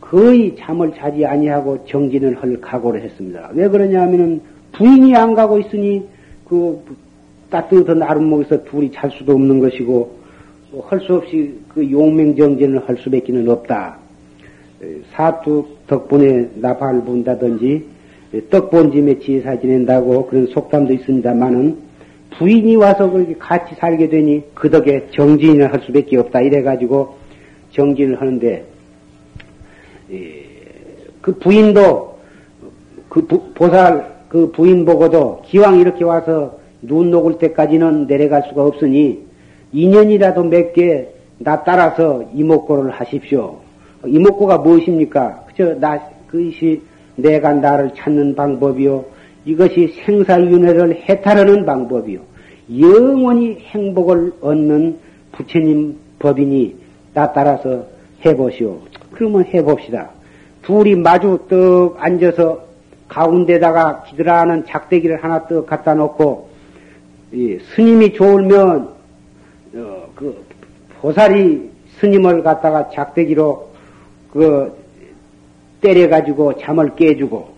거의 0.00 0.56
잠을 0.56 0.92
자지 0.94 1.26
아니하고 1.26 1.84
정진을 1.86 2.42
할 2.42 2.60
각오를 2.60 3.02
했습니다. 3.02 3.50
왜 3.52 3.68
그러냐 3.68 4.02
하면은 4.02 4.40
부인이 4.72 5.14
안 5.14 5.34
가고 5.34 5.58
있으니 5.58 6.04
그 6.48 6.82
따뜻한 7.50 8.02
아름목에서 8.02 8.64
둘이 8.64 8.90
잘 8.92 9.10
수도 9.10 9.32
없는 9.32 9.60
것이고 9.60 10.18
할 10.84 11.00
수 11.00 11.14
없이 11.14 11.54
그 11.68 11.90
용맹정진을 11.90 12.88
할 12.88 12.96
수밖에는 12.98 13.48
없다. 13.48 13.96
사투 15.12 15.64
덕분에 15.86 16.50
나팔 16.56 17.04
분다든지 17.04 17.84
떡본짐에 18.50 19.18
지사 19.20 19.58
지낸다고 19.58 20.26
그런 20.26 20.46
속담도 20.46 20.92
있습니다만은 20.92 21.78
부인이 22.38 22.76
와서 22.76 23.10
그렇게 23.10 23.34
같이 23.38 23.74
살게 23.76 24.08
되니 24.10 24.42
그 24.54 24.70
덕에 24.70 25.08
정진을 25.12 25.72
할 25.72 25.80
수밖에 25.80 26.18
없다 26.18 26.42
이래가지고 26.42 27.16
정진을 27.72 28.20
하는데 28.20 28.66
그 31.22 31.34
부인도 31.38 32.18
그 33.08 33.26
부, 33.26 33.52
보살 33.54 34.18
그 34.28 34.52
부인 34.52 34.84
보고도 34.84 35.42
기왕 35.46 35.78
이렇게 35.78 36.04
와서 36.04 36.58
눈 36.82 37.10
녹을 37.10 37.38
때까지는 37.38 38.06
내려갈 38.06 38.44
수가 38.48 38.64
없으니 38.64 39.24
인연이라도 39.72 40.44
몇 40.44 40.72
개 40.74 41.18
나 41.40 41.62
따라서 41.62 42.24
이목고를 42.34 42.90
하십시오. 42.90 43.58
이목고가 44.04 44.58
무엇입니까? 44.58 45.44
그저 45.46 45.74
나 45.78 46.00
그것이 46.26 46.82
내가 47.14 47.52
나를 47.52 47.92
찾는 47.96 48.34
방법이요. 48.34 49.04
이것이 49.44 49.94
생사윤회를 50.04 51.04
해탈하는 51.08 51.64
방법이요. 51.64 52.20
영원히 52.80 53.56
행복을 53.60 54.32
얻는 54.40 54.98
부처님 55.32 55.96
법이니 56.18 56.76
나 57.14 57.32
따라서 57.32 57.86
해보시오. 58.26 58.78
그러면 59.12 59.44
해봅시다. 59.44 60.10
둘이 60.62 60.96
마주 60.96 61.38
떡 61.48 61.96
앉아서 61.98 62.64
가운데다가 63.06 64.02
기드라는 64.08 64.64
작대기를 64.66 65.22
하나 65.22 65.46
떡 65.46 65.66
갖다 65.66 65.94
놓고 65.94 66.48
스님이 67.30 68.14
좋으면 68.14 68.88
어, 69.74 70.08
그 70.14 70.44
보살이 71.00 71.70
스님을 72.00 72.42
갖다가 72.42 72.90
작대기로 72.90 73.68
그 74.32 74.72
때려가지고 75.80 76.58
잠을 76.58 76.94
깨주고 76.96 77.56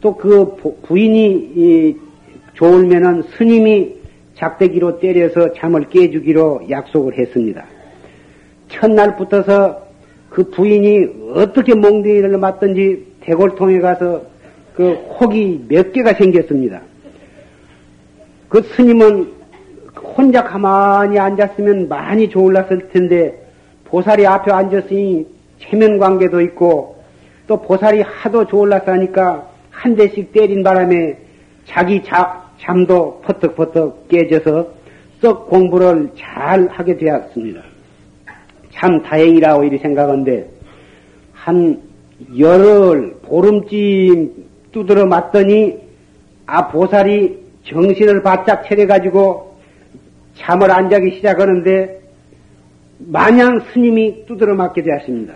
또 0.00 0.16
그 0.16 0.56
부인이 0.82 1.96
좋으면은 2.54 3.22
스님이 3.36 3.94
작대기로 4.34 4.98
때려서 4.98 5.52
잠을 5.54 5.88
깨주기로 5.88 6.62
약속을 6.70 7.18
했습니다. 7.18 7.64
첫날부터서 8.68 9.86
그 10.28 10.50
부인이 10.50 11.32
어떻게 11.34 11.74
몽둥이를 11.74 12.38
맞든지 12.38 13.06
대골통에 13.20 13.78
가서 13.80 14.22
그 14.74 14.94
혹이 15.20 15.66
몇 15.68 15.92
개가 15.92 16.14
생겼습니다. 16.14 16.80
그 18.52 18.60
스님은 18.60 19.32
혼자 19.96 20.44
가만히 20.44 21.18
앉았으면 21.18 21.88
많이 21.88 22.28
좋을랐을 22.28 22.90
텐데 22.90 23.34
보살이 23.86 24.26
앞에 24.26 24.52
앉았으니 24.52 25.26
체면 25.58 25.98
관계도 25.98 26.42
있고 26.42 27.02
또 27.46 27.62
보살이 27.62 28.02
하도 28.02 28.44
하니까 28.92 29.48
한 29.70 29.96
대씩 29.96 30.32
때린 30.32 30.62
바람에 30.62 31.16
자기 31.64 32.04
자, 32.04 32.42
잠도 32.60 33.22
퍼뜩퍼뜩 33.24 34.08
깨져서 34.08 34.68
썩 35.22 35.48
공부를 35.48 36.10
잘 36.18 36.68
하게 36.68 36.98
되었습니다. 36.98 37.62
참 38.70 39.02
다행이라고 39.02 39.64
이리 39.64 39.78
생각한데 39.78 40.46
한 41.32 41.80
열흘 42.38 43.14
보름쯤 43.22 44.30
두드러 44.72 45.06
맞더니 45.06 45.78
아 46.44 46.68
보살이 46.68 47.41
정신을 47.64 48.22
바짝 48.22 48.66
차려가지고 48.66 49.56
잠을 50.36 50.70
안 50.70 50.90
자기 50.90 51.16
시작하는데 51.16 52.00
마냥 52.98 53.60
스님이 53.72 54.26
두드러 54.26 54.54
맞게 54.54 54.82
되었습니다. 54.82 55.34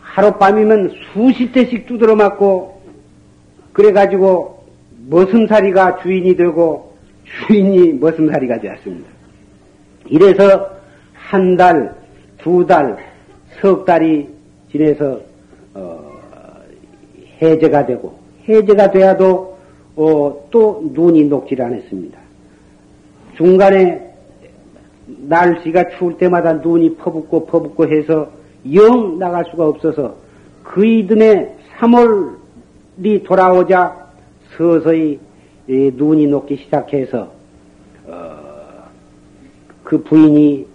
하룻밤이면 0.00 0.94
수십 1.12 1.52
대씩 1.52 1.86
두드러 1.86 2.14
맞고 2.14 2.80
그래가지고 3.72 4.64
머슴살이가 5.08 6.02
주인이 6.02 6.36
되고 6.36 6.96
주인이 7.24 7.94
머슴살이가 7.94 8.60
되었습니다. 8.60 9.08
이래서 10.06 10.70
한 11.14 11.56
달, 11.56 11.94
두 12.38 12.64
달, 12.66 12.96
석 13.60 13.84
달이 13.84 14.28
지내서 14.70 15.20
어, 15.74 16.12
해제가 17.42 17.86
되고 17.86 18.23
해제가 18.48 18.90
돼야도 18.90 19.54
어, 19.96 20.48
또 20.50 20.90
눈이 20.92 21.24
녹질 21.24 21.62
않았습니다. 21.62 22.18
중간에 23.36 24.12
날씨가 25.06 25.90
추울 25.96 26.16
때마다 26.18 26.54
눈이 26.54 26.96
퍼붓고 26.96 27.46
퍼붓고 27.46 27.88
해서 27.88 28.30
영 28.72 29.18
나갈 29.18 29.44
수가 29.50 29.66
없어서 29.68 30.16
그 30.62 30.84
이듬해 30.84 31.48
3월이 31.78 33.24
돌아오자 33.24 34.08
서서히 34.56 35.18
눈이 35.66 36.26
녹기 36.26 36.56
시작해서 36.56 37.32
어, 38.06 38.36
그 39.82 40.02
부인이 40.02 40.66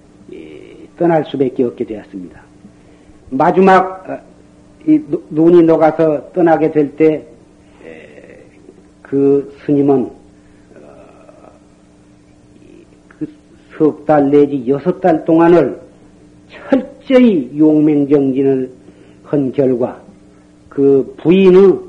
떠날 0.98 1.26
수밖에 1.26 1.64
없게 1.64 1.86
되었습니다. 1.86 2.42
마지막 3.32 4.10
어, 4.10 4.20
눈이 5.30 5.64
녹아서 5.64 6.32
떠나게 6.32 6.72
될 6.72 6.96
때 6.96 7.26
그 9.10 9.52
스님은 9.66 10.04
어, 10.04 10.12
그석달 13.72 14.30
내지 14.30 14.66
여섯 14.68 15.02
달 15.02 15.26
동안을 15.26 15.80
철저히 16.52 17.50
용맹정진을 17.58 18.70
한 19.24 19.52
결과 19.52 20.00
그 20.70 21.16
부인의 21.18 21.80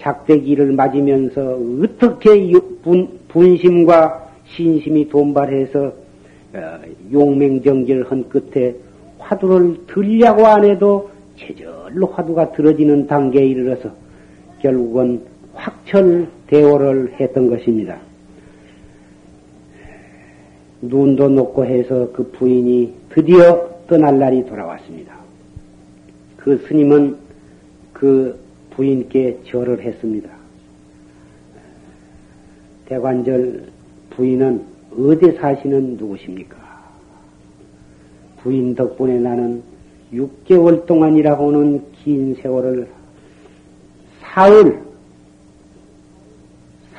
작대기를 0.00 0.72
맞으면서 0.72 1.58
어떻게 1.82 2.52
분, 2.82 3.08
분심과 3.28 4.26
신심이 4.54 5.08
돈발해서 5.08 5.92
어, 6.52 6.80
용맹정진을 7.10 8.10
한 8.10 8.28
끝에 8.28 8.74
화두를 9.18 9.86
들려고 9.86 10.46
안 10.46 10.62
해도 10.64 11.10
제절로 11.38 12.06
화두가 12.08 12.52
들어지는 12.52 13.06
단계에 13.06 13.46
이르러서 13.46 13.88
결국은 14.60 15.35
확철 15.86 16.28
대오를 16.48 17.14
했던 17.20 17.48
것입니다. 17.48 17.98
눈도 20.82 21.28
녹고 21.28 21.64
해서 21.64 22.10
그 22.12 22.30
부인이 22.32 22.92
드디어 23.10 23.68
떠날 23.86 24.18
날이 24.18 24.44
돌아왔습니다. 24.46 25.14
그 26.36 26.58
스님은 26.66 27.16
그 27.92 28.38
부인께 28.70 29.38
절을 29.46 29.80
했습니다. 29.80 30.28
대관절 32.86 33.64
부인은 34.10 34.64
어디 34.98 35.32
사시는 35.32 35.96
누구십니까? 35.96 36.56
부인 38.38 38.74
덕분에 38.74 39.18
나는 39.18 39.62
6개월 40.12 40.86
동안이라고는 40.86 41.92
긴 41.92 42.34
세월을 42.36 42.88
사흘, 44.20 44.85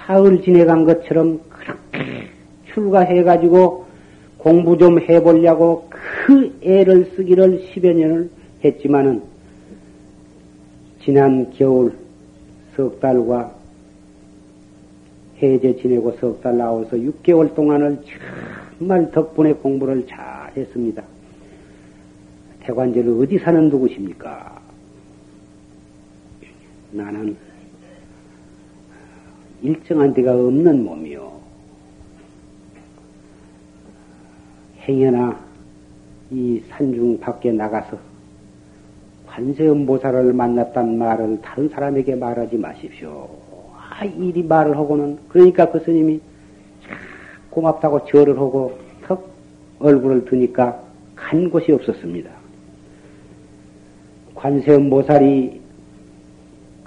사흘 0.07 0.41
지내간 0.41 0.85
것처럼 0.85 1.41
그렇게 1.49 2.29
출가해가지고 2.73 3.85
공부 4.37 4.77
좀 4.77 5.01
해보려고 5.01 5.89
그 5.89 6.57
애를 6.63 7.11
쓰기를 7.15 7.65
10여 7.67 7.93
년을 7.93 8.29
했지만은 8.63 9.21
지난 11.03 11.51
겨울 11.51 11.93
석 12.75 12.99
달과 13.01 13.53
해제 15.41 15.75
지내고 15.75 16.13
석 16.13 16.41
달 16.41 16.57
나와서 16.57 16.95
6개월 16.95 17.53
동안을 17.53 17.99
정말 18.79 19.11
덕분에 19.11 19.53
공부를 19.53 20.07
잘 20.07 20.51
했습니다. 20.55 21.03
태관제를 22.61 23.21
어디 23.21 23.37
사는 23.39 23.69
누구십니까? 23.69 24.61
나는 26.91 27.35
일정한 29.61 30.13
데가 30.13 30.33
없는 30.33 30.83
몸이요. 30.83 31.31
행여나 34.81 35.37
이 36.31 36.61
산중 36.69 37.19
밖에 37.19 37.51
나가서 37.51 37.97
관세음보살을 39.27 40.33
만났단 40.33 40.97
말을 40.97 41.41
다른 41.41 41.69
사람에게 41.69 42.15
말하지 42.15 42.57
마십시오. 42.57 43.29
아, 43.75 44.05
이리 44.05 44.43
말을 44.43 44.77
하고는, 44.77 45.17
그러니까 45.27 45.69
그 45.69 45.79
스님이 45.79 46.19
고맙다고 47.49 48.05
절을 48.05 48.37
하고 48.37 48.77
턱 49.05 49.29
얼굴을 49.79 50.25
드니까 50.25 50.81
간 51.15 51.49
곳이 51.49 51.71
없었습니다. 51.71 52.29
관세음보살이 54.35 55.61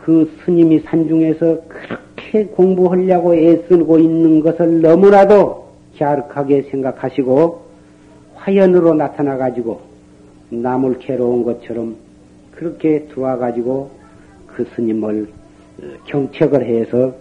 그 0.05 0.31
스님이 0.45 0.81
산중에서 0.81 1.63
그렇게 1.69 2.45
공부하려고 2.47 3.35
애쓰고 3.35 3.99
있는 3.99 4.41
것을 4.41 4.81
너무나도 4.81 5.69
갸륵하게 5.99 6.63
생각하시고 6.71 7.63
화연으로 8.35 8.95
나타나 8.95 9.37
가지고 9.37 9.83
남을 10.49 10.99
괴로운 11.01 11.45
것처럼 11.45 11.97
그렇게 12.53 13.05
들어와 13.07 13.37
가지고 13.37 13.91
그 14.47 14.67
스님을 14.75 15.29
어, 15.83 15.85
경책을 16.07 16.65
해서 16.65 17.15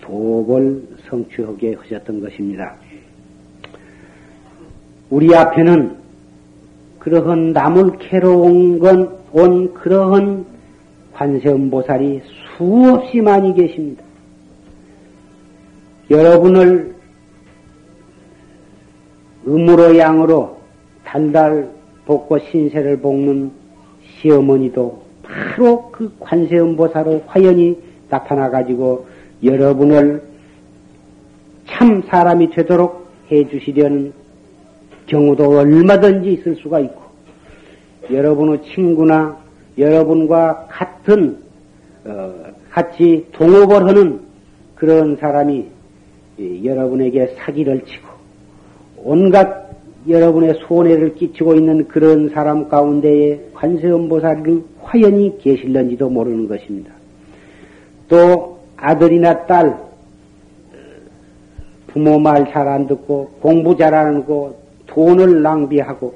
도을 0.00 0.82
성취하게 1.08 1.74
하셨던 1.74 2.20
것입니다. 2.20 2.74
우리 5.10 5.34
앞에는 5.34 5.96
그러한 6.98 7.52
남을 7.52 7.98
괴로운 7.98 8.78
건 8.78 9.24
온 9.34 9.74
그러한 9.74 10.46
관세음보살이 11.14 12.22
수없이 12.56 13.20
많이 13.20 13.54
계십니다. 13.54 14.02
여러분을 16.10 16.94
음으로 19.46 19.96
양으로 19.96 20.58
달달 21.04 21.70
볶고 22.06 22.38
신세를 22.38 23.00
볶는 23.00 23.50
시어머니도 24.20 25.02
바로 25.22 25.90
그 25.90 26.12
관세음보살의 26.20 27.24
화연이 27.26 27.78
나타나 28.08 28.50
가지고 28.50 29.06
여러분을 29.42 30.22
참 31.66 32.02
사람이 32.02 32.50
되도록 32.50 33.06
해 33.30 33.48
주시려는 33.48 34.12
경우도 35.06 35.58
얼마든지 35.58 36.32
있을 36.34 36.56
수가 36.56 36.80
있고 36.80 37.02
여러분의 38.10 38.62
친구나 38.74 39.43
여러분과 39.78 40.66
같은 40.70 41.38
어, 42.04 42.32
같이 42.70 43.26
동업을 43.32 43.86
하는 43.86 44.20
그런 44.74 45.16
사람이 45.16 45.66
여러분에게 46.64 47.36
사기를 47.38 47.84
치고 47.84 48.08
온갖 48.98 49.64
여러분의 50.08 50.54
손해를 50.66 51.14
끼치고 51.14 51.54
있는 51.54 51.88
그런 51.88 52.28
사람 52.30 52.68
가운데에 52.68 53.40
관세음보살이 53.54 54.62
화연히 54.82 55.38
계실런지도 55.38 56.10
모르는 56.10 56.46
것입니다. 56.48 56.92
또 58.08 58.58
아들이나 58.76 59.46
딸 59.46 59.78
부모 61.86 62.18
말 62.18 62.44
잘 62.50 62.68
안 62.68 62.86
듣고 62.86 63.30
공부 63.40 63.76
잘 63.76 63.94
안 63.94 64.16
하고 64.16 64.58
돈을 64.88 65.42
낭비하고 65.42 66.14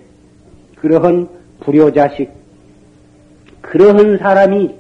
그러한 0.77 1.29
불효자식 1.61 2.31
그러한 3.69 4.17
사람이 4.17 4.75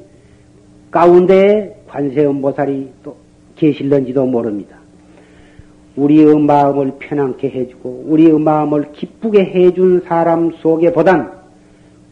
가운데에 0.91 1.77
관세음보살이 1.89 2.91
또 3.05 3.17
계실런지도 3.57 4.25
모릅니다. 4.25 4.79
우리의 5.97 6.39
마음을 6.41 6.93
편안케 6.99 7.51
해주고 7.51 8.05
우리의 8.07 8.39
마음을 8.39 8.93
기쁘게 8.93 9.45
해준 9.45 10.01
사람 10.07 10.53
속에 10.53 10.93
보단 10.93 11.33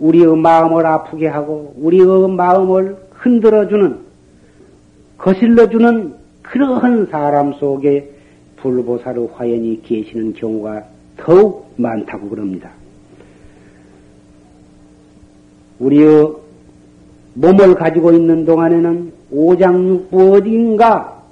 우리의 0.00 0.36
마음을 0.36 0.84
아프게 0.84 1.28
하고 1.28 1.72
우리의 1.78 2.28
마음을 2.28 2.96
흔들어주는 3.10 3.98
거실러주는 5.16 6.14
그러한 6.42 7.06
사람 7.06 7.54
속에 7.54 8.10
불보살의 8.56 9.30
화연이 9.34 9.80
계시는 9.82 10.34
경우가 10.34 10.84
더욱 11.16 11.72
많다고 11.76 12.28
그럽니다. 12.28 12.70
우리의 15.78 16.45
몸을 17.36 17.74
가지고 17.74 18.12
있는 18.12 18.46
동안에는 18.46 19.12
오장육부 19.30 20.34
어딘가 20.34 21.22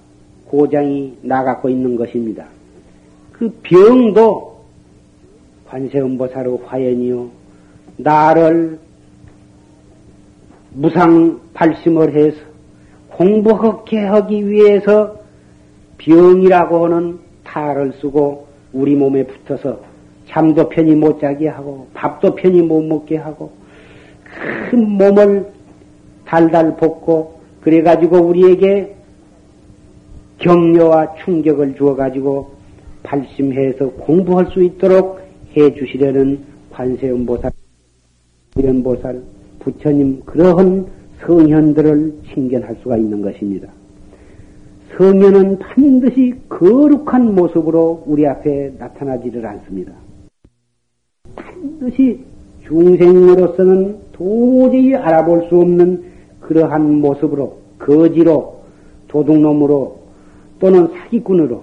고장이 0.46 1.18
나가고 1.22 1.68
있는 1.68 1.96
것입니다. 1.96 2.44
그 3.32 3.50
병도 3.62 4.60
관세음보살의 5.68 6.58
화연이요. 6.66 7.28
나를 7.96 8.78
무상 10.74 11.40
발심을 11.54 12.14
해서 12.14 12.36
공부하게 13.08 14.00
하기 14.00 14.50
위해서 14.50 15.16
병이라고 15.98 16.84
하는 16.84 17.18
탈을 17.44 17.94
쓰고 18.00 18.46
우리 18.72 18.94
몸에 18.94 19.24
붙어서 19.24 19.78
잠도 20.28 20.68
편히 20.68 20.94
못 20.94 21.20
자게 21.20 21.48
하고 21.48 21.86
밥도 21.94 22.34
편히 22.34 22.60
못 22.60 22.82
먹게 22.82 23.16
하고 23.16 23.52
큰 24.68 24.90
몸을 24.90 25.53
달달 26.34 26.76
볶고 26.76 27.34
그래가지고 27.60 28.16
우리에게 28.16 28.96
격려와 30.38 31.14
충격을 31.24 31.76
주어가지고 31.76 32.50
발심해서 33.04 33.90
공부할 33.90 34.46
수 34.46 34.60
있도록 34.64 35.20
해 35.56 35.72
주시려는 35.72 36.40
관세음 36.72 37.24
보살, 37.24 37.52
연보살, 38.60 39.22
부처님 39.60 40.22
그러한 40.24 40.86
성현들을 41.20 42.14
신견할 42.32 42.78
수가 42.82 42.96
있는 42.96 43.22
것입니다. 43.22 43.68
성현은 44.96 45.60
반드시 45.60 46.34
거룩한 46.48 47.32
모습으로 47.36 48.02
우리 48.06 48.26
앞에 48.26 48.72
나타나지를 48.76 49.46
않습니다. 49.46 49.92
반드시 51.36 52.24
중생으로서는 52.66 54.04
도저히 54.12 54.94
알아볼 54.94 55.46
수 55.48 55.60
없는 55.60 56.13
그러한 56.46 57.00
모습으로 57.00 57.58
거지로 57.78 58.60
도둑놈으로 59.08 59.98
또는 60.60 60.88
사기꾼으로 60.88 61.62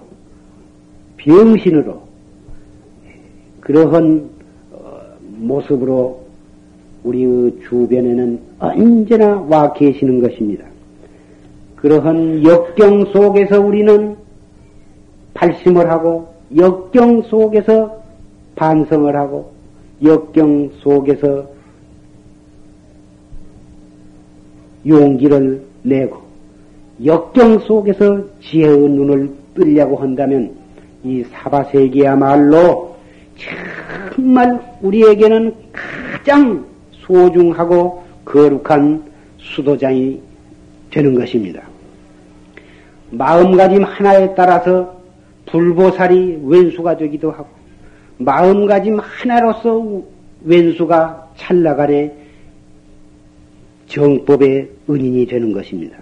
병신으로 1.16 2.00
그러한 3.60 4.28
어, 4.72 5.00
모습으로 5.38 6.20
우리의 7.04 7.58
주변에는 7.68 8.40
언제나 8.58 9.40
와 9.48 9.72
계시는 9.72 10.20
것입니다. 10.20 10.64
그러한 11.76 12.44
역경 12.44 13.06
속에서 13.06 13.60
우리는 13.60 14.16
발심을 15.34 15.90
하고 15.90 16.28
역경 16.56 17.22
속에서 17.22 18.02
반성을 18.54 19.14
하고 19.16 19.52
역경 20.02 20.70
속에서 20.80 21.48
용기를 24.86 25.62
내고 25.82 26.22
역경 27.04 27.60
속에서 27.60 28.24
지혜의 28.40 28.88
눈을 28.88 29.30
뜨려고 29.54 29.96
한다면 29.96 30.54
이 31.04 31.24
사바세계야말로 31.24 32.96
정말 34.14 34.60
우리에게는 34.82 35.54
가장 35.72 36.64
소중하고 36.92 38.02
거룩한 38.24 39.02
수도장이 39.38 40.20
되는 40.90 41.14
것입니다. 41.14 41.62
마음가짐 43.10 43.82
하나에 43.82 44.34
따라서 44.34 45.00
불보살이 45.46 46.40
왼수가 46.44 46.96
되기도 46.96 47.30
하고 47.30 47.48
마음가짐 48.18 48.98
하나로서 49.00 50.02
왼수가 50.44 51.32
찰나간에 51.36 52.21
정법의 53.92 54.70
은인이 54.88 55.26
되는 55.26 55.52
것입니다. 55.52 55.98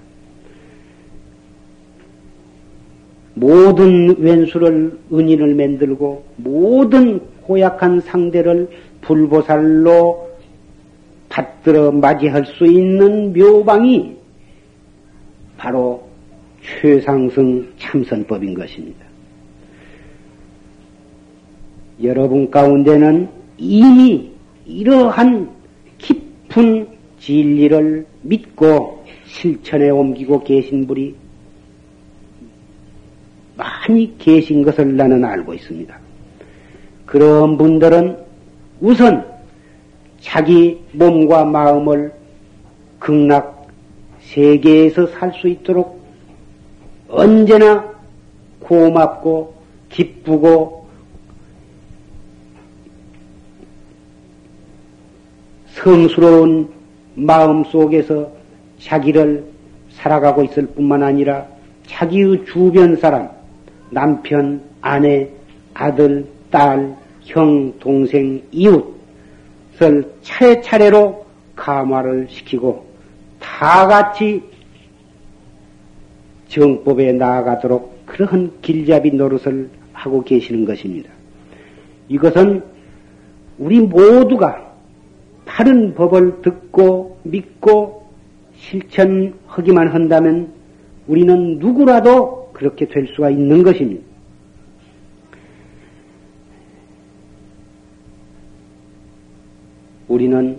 모든 3.34 4.16
왼수를 4.18 4.98
은인을 5.12 5.54
만들고 5.54 6.24
모든 6.36 7.20
고약한 7.42 8.00
상대를 8.00 8.68
불보살로 9.00 10.30
받들어 11.28 11.90
맞이할 11.90 12.44
수 12.46 12.66
있는 12.66 13.32
묘방이 13.32 14.16
바로 15.56 16.08
최상승 16.62 17.72
참선법인 17.78 18.54
것입니다. 18.54 19.04
여러분 22.02 22.50
가운데는 22.50 23.28
이미 23.58 24.30
이러한 24.66 25.50
깊은 25.98 26.99
진리를 27.20 28.06
믿고 28.22 29.04
실천에 29.26 29.90
옮기고 29.90 30.42
계신 30.42 30.86
분이 30.86 31.14
많이 33.56 34.16
계신 34.18 34.62
것을 34.62 34.96
나는 34.96 35.24
알고 35.24 35.54
있습니다. 35.54 35.98
그런 37.06 37.58
분들은 37.58 38.16
우선 38.80 39.26
자기 40.20 40.80
몸과 40.92 41.44
마음을 41.44 42.12
극락 42.98 43.68
세계에서 44.20 45.06
살 45.08 45.32
수 45.32 45.48
있도록 45.48 46.00
언제나 47.08 47.84
고맙고 48.60 49.54
기쁘고 49.88 50.86
성스러운 55.74 56.79
마음 57.14 57.64
속에서 57.64 58.32
자기를 58.78 59.44
살아가고 59.90 60.44
있을 60.44 60.66
뿐만 60.68 61.02
아니라 61.02 61.46
자기의 61.86 62.44
주변 62.46 62.96
사람, 62.96 63.30
남편, 63.90 64.62
아내, 64.80 65.28
아들, 65.74 66.26
딸, 66.50 66.96
형, 67.22 67.72
동생, 67.78 68.42
이웃을 68.52 70.12
차례차례로 70.22 71.26
감화를 71.56 72.28
시키고 72.30 72.86
다 73.38 73.86
같이 73.86 74.42
정법에 76.48 77.12
나아가도록 77.12 78.06
그러한 78.06 78.52
길잡이 78.62 79.12
노릇을 79.12 79.70
하고 79.92 80.22
계시는 80.22 80.64
것입니다. 80.64 81.10
이것은 82.08 82.62
우리 83.58 83.80
모두가 83.80 84.69
바른 85.50 85.94
법을 85.94 86.42
듣고 86.42 87.18
믿고 87.24 88.06
실천하기만 88.56 89.88
한다면 89.88 90.52
우리는 91.08 91.58
누구라도 91.58 92.50
그렇게 92.52 92.86
될 92.86 93.08
수가 93.08 93.30
있는 93.30 93.64
것입니다. 93.64 94.00
우리는 100.06 100.56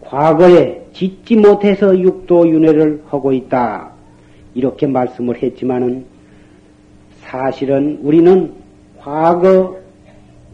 과거에 0.00 0.84
짓지 0.92 1.36
못해서 1.36 1.96
육도 1.96 2.48
윤회를 2.48 3.04
하고 3.06 3.32
있다. 3.32 3.92
이렇게 4.56 4.88
말씀을 4.88 5.40
했지만은 5.40 6.04
사실은 7.20 8.00
우리는 8.02 8.52
과거 8.98 9.83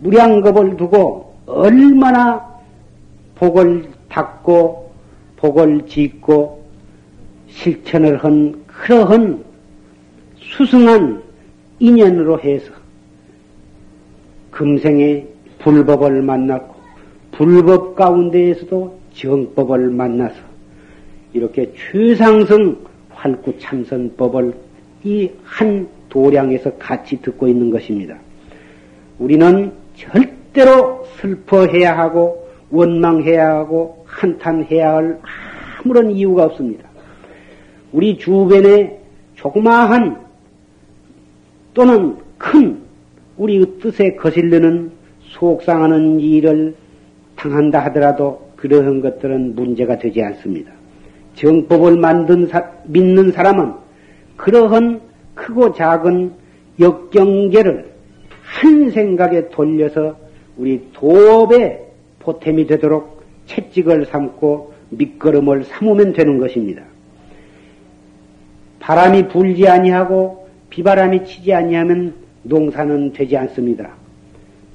무량겁을 0.00 0.76
두고 0.76 1.34
얼마나 1.46 2.48
복을 3.34 3.84
닦고 4.08 4.90
복을 5.36 5.86
짓고 5.86 6.62
실천을 7.48 8.22
한 8.22 8.62
그러한 8.66 9.42
수승한 10.36 11.22
인연으로 11.78 12.40
해서 12.40 12.70
금생에 14.50 15.26
불법을 15.58 16.22
만났고 16.22 16.74
불법 17.32 17.94
가운데에서도 17.96 18.98
정법을 19.14 19.90
만나서 19.90 20.36
이렇게 21.32 21.72
최상승 21.74 22.76
활구 23.10 23.58
참선법을 23.58 24.54
이 25.04 25.30
한 25.44 25.88
도량에서 26.10 26.74
같이 26.74 27.20
듣고 27.22 27.48
있는 27.48 27.70
것입니다. 27.70 28.18
우리는 29.18 29.72
절대로 30.00 31.06
슬퍼해야 31.20 31.96
하고 31.96 32.48
원망해야 32.70 33.48
하고 33.56 34.04
한탄해야 34.06 34.94
할 34.94 35.20
아무런 35.78 36.10
이유가 36.10 36.44
없습니다. 36.44 36.88
우리 37.92 38.18
주변에 38.18 38.98
조그마한 39.34 40.20
또는 41.74 42.16
큰 42.38 42.80
우리 43.36 43.78
뜻에 43.80 44.14
거슬리는 44.16 44.92
속상하는 45.22 46.20
일을 46.20 46.74
당한다 47.36 47.84
하더라도 47.86 48.50
그러한 48.56 49.00
것들은 49.00 49.54
문제가 49.54 49.98
되지 49.98 50.22
않습니다. 50.22 50.72
정법을 51.34 51.96
만든 51.96 52.46
사, 52.46 52.70
믿는 52.84 53.32
사람은 53.32 53.72
그러한 54.36 55.00
크고 55.34 55.72
작은 55.72 56.32
역경계를 56.78 57.90
한 58.60 58.90
생각에 58.90 59.48
돌려서 59.48 60.16
우리 60.58 60.82
도업의 60.92 61.80
보탬이 62.18 62.66
되도록 62.66 63.22
채찍을 63.46 64.04
삼고 64.04 64.74
밑거름을 64.90 65.64
삼으면 65.64 66.12
되는 66.12 66.38
것입니다. 66.38 66.82
바람이 68.80 69.28
불지 69.28 69.66
아니하고 69.66 70.46
비바람이 70.68 71.24
치지 71.24 71.54
아니하면 71.54 72.14
농사는 72.42 73.14
되지 73.14 73.34
않습니다. 73.38 73.92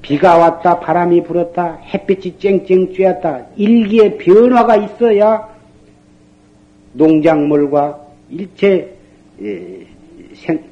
비가 0.02 0.38
왔다, 0.38 0.80
바람이 0.80 1.24
불었다, 1.24 1.80
햇빛이 1.94 2.40
쨍쨍 2.40 2.94
쬐었다, 2.94 3.46
일기에 3.56 4.18
변화가 4.18 4.78
있어야 4.78 5.48
농작물과 6.94 8.00
일체 8.32 8.96
예, 9.42 9.86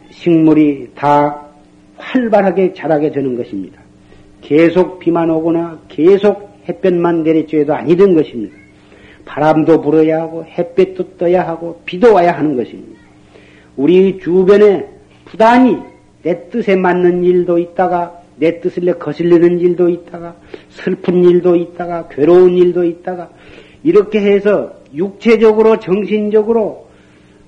식물이 0.10 0.92
다 0.96 1.53
활발하게 1.98 2.74
자라게 2.74 3.12
되는 3.12 3.36
것입니다. 3.36 3.82
계속 4.42 5.00
비만 5.00 5.30
오거나 5.30 5.80
계속 5.88 6.54
햇볕만 6.68 7.24
내리쬐도 7.24 7.72
아니던 7.72 8.16
것입니다. 8.16 8.56
바람도 9.26 9.82
불어야 9.82 10.22
하고 10.22 10.44
햇빛도 10.46 11.18
떠야 11.18 11.48
하고 11.48 11.82
비도 11.86 12.14
와야 12.14 12.32
하는 12.34 12.56
것입니다. 12.56 13.00
우리 13.76 14.20
주변에 14.20 14.88
부단히 15.26 15.78
내 16.24 16.50
뜻에 16.50 16.76
맞는 16.76 17.24
일도 17.24 17.58
있다가 17.58 18.22
내 18.38 18.60
뜻을 18.60 18.86
내 18.86 18.94
거슬리는 18.94 19.60
일도 19.60 19.90
있다가 19.90 20.36
슬픈 20.70 21.24
일도 21.24 21.56
있다가 21.56 22.08
괴로운 22.10 22.58
일도 22.58 22.84
있다가 22.84 23.30
이렇게 23.84 24.20
해서 24.20 24.74
육체적으로 24.94 25.80
정신적으로 25.80 26.88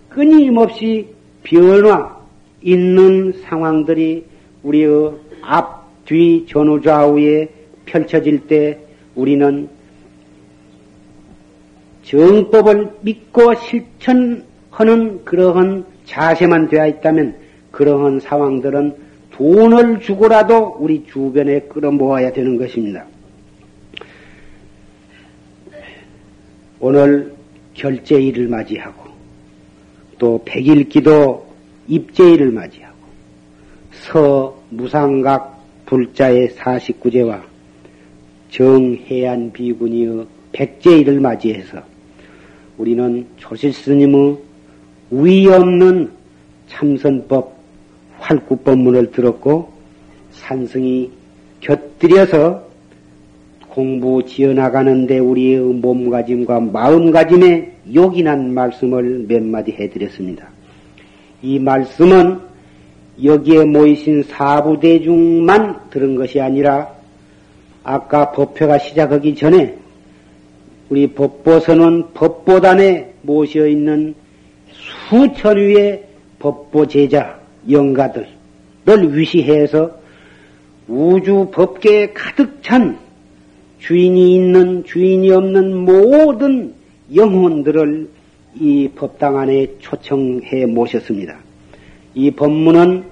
끊임없이 0.09 1.07
변화 1.43 2.17
있는 2.61 3.33
상황들이 3.43 4.25
우리의 4.65 5.11
앞, 5.41 6.05
뒤, 6.05 6.45
전후, 6.49 6.81
좌우에 6.81 7.47
펼쳐질 7.85 8.47
때 8.47 8.79
우리는 9.13 9.69
정법을 12.03 12.91
믿고 13.01 13.55
실천하는 13.55 15.23
그러한 15.23 15.85
자세만 16.05 16.69
되어 16.69 16.87
있다면 16.87 17.35
그러한 17.71 18.19
상황들은 18.19 18.95
돈을 19.31 19.99
주고라도 20.01 20.77
우리 20.79 21.05
주변에 21.05 21.61
끌어모아야 21.61 22.31
되는 22.31 22.57
것입니다. 22.57 23.05
오늘 26.79 27.33
결제일을 27.73 28.47
맞이하고 28.47 29.09
또 30.17 30.41
백일기도 30.45 31.45
입제일을 31.87 32.51
맞이하고 32.51 32.84
서 34.05 34.55
무상각 34.69 35.63
불자의 35.87 36.49
49제와 36.49 37.41
정해안 38.51 39.51
비군이의 39.51 40.25
백제일을 40.51 41.19
맞이해서 41.19 41.79
우리는 42.77 43.25
조실 43.37 43.73
스님의 43.73 44.37
위 45.11 45.47
없는 45.47 46.11
참선법 46.67 47.55
활구법문을 48.19 49.11
들었고 49.11 49.71
산승이 50.31 51.09
곁들여서 51.61 52.63
공부 53.69 54.23
지어나가는데 54.23 55.17
우리의 55.17 55.59
몸가짐과 55.59 56.59
마음가짐에 56.59 57.71
요긴한 57.93 58.53
말씀을 58.53 59.25
몇 59.27 59.43
마디 59.43 59.71
해드렸습니다. 59.71 60.47
이 61.41 61.59
말씀은 61.59 62.54
여기에 63.23 63.65
모이신 63.65 64.23
사부대중만 64.23 65.89
들은 65.89 66.15
것이 66.15 66.41
아니라 66.41 66.93
아까 67.83 68.31
법회가 68.31 68.79
시작하기 68.79 69.35
전에 69.35 69.77
우리 70.89 71.07
법보선은 71.07 72.13
법보단에 72.13 73.13
모셔 73.21 73.67
있는 73.67 74.15
수천 75.09 75.57
위의 75.57 76.03
법보 76.39 76.87
제자, 76.87 77.39
영가들을 77.69 78.27
위시해서 79.17 79.99
우주 80.87 81.49
법계에 81.51 82.13
가득 82.13 82.61
찬 82.61 82.99
주인이 83.79 84.35
있는 84.35 84.83
주인이 84.83 85.31
없는 85.31 85.75
모든 85.85 86.73
영혼들을 87.13 88.09
이 88.59 88.89
법당 88.95 89.37
안에 89.37 89.67
초청해 89.79 90.65
모셨습니다. 90.67 91.44
이 92.15 92.31
법문은 92.31 93.03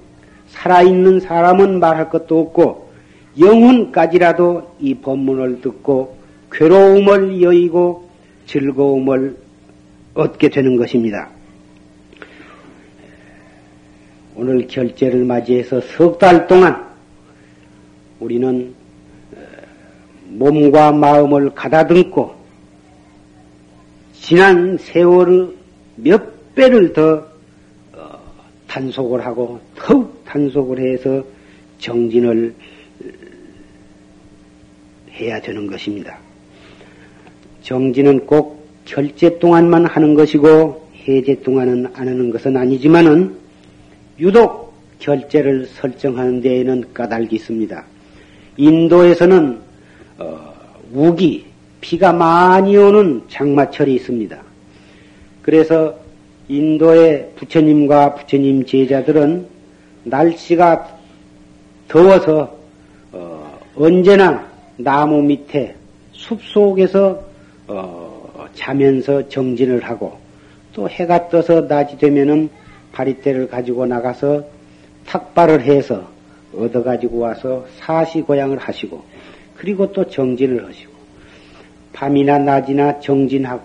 살아있는 0.47 1.19
사람은 1.19 1.79
말할 1.79 2.09
것도 2.09 2.39
없고 2.39 2.91
영혼까지라도 3.39 4.75
이 4.79 4.95
법문을 4.95 5.61
듣고 5.61 6.17
괴로움을 6.51 7.41
여의고 7.41 8.09
즐거움을 8.45 9.37
얻게 10.13 10.49
되는 10.49 10.77
것입니다. 10.77 11.29
오늘 14.35 14.67
결제를 14.67 15.25
맞이해서 15.25 15.81
석 15.81 16.17
달 16.17 16.47
동안 16.47 16.83
우리는 18.19 18.73
어, 19.35 19.37
몸과 20.29 20.91
마음을 20.91 21.51
가다듬고 21.53 22.33
지난 24.13 24.77
세월의 24.77 25.53
몇 25.97 26.55
배를 26.55 26.93
더 26.93 27.15
어, 27.15 27.32
단속을 28.73 29.23
하고 29.23 29.59
더욱 29.75 30.25
단속을 30.25 30.79
해서 30.79 31.23
정진을 31.77 32.55
해야 35.11 35.39
되는 35.39 35.67
것입니다. 35.67 36.17
정진은 37.61 38.25
꼭 38.25 38.67
결제 38.85 39.37
동안만 39.37 39.85
하는 39.85 40.15
것이고 40.15 40.89
해제 41.07 41.39
동안은 41.41 41.85
안 41.93 42.07
하는 42.07 42.31
것은 42.31 42.57
아니지만은 42.57 43.35
유독 44.19 44.73
결제를 44.97 45.67
설정하는 45.67 46.41
데에는 46.41 46.93
까닭이 46.95 47.27
있습니다. 47.31 47.85
인도에서는 48.57 49.59
어, 50.17 50.53
우기, 50.91 51.45
비가 51.79 52.11
많이 52.11 52.75
오는 52.75 53.21
장마철이 53.29 53.93
있습니다. 53.93 54.41
그래서 55.43 56.02
인도의 56.47 57.31
부처님과 57.35 58.15
부처님 58.15 58.65
제자들은 58.65 59.47
날씨가 60.03 60.97
더워서 61.87 62.55
어, 63.11 63.59
언제나 63.75 64.45
나무 64.77 65.21
밑에 65.21 65.75
숲 66.11 66.41
속에서 66.43 67.23
어, 67.67 68.47
자면서 68.53 69.29
정진을 69.29 69.83
하고 69.83 70.17
또 70.73 70.89
해가 70.89 71.29
떠서 71.29 71.61
낮이 71.61 71.97
되면은 71.97 72.49
바리떼를 72.91 73.47
가지고 73.47 73.85
나가서 73.85 74.43
탁발을 75.05 75.61
해서 75.61 76.07
얻어 76.55 76.83
가지고 76.83 77.19
와서 77.19 77.65
사시고양을 77.79 78.57
하시고 78.57 79.03
그리고 79.57 79.91
또 79.91 80.07
정진을 80.07 80.65
하시고 80.67 80.91
밤이나 81.93 82.37
낮이나 82.37 82.99
정진하고 82.99 83.63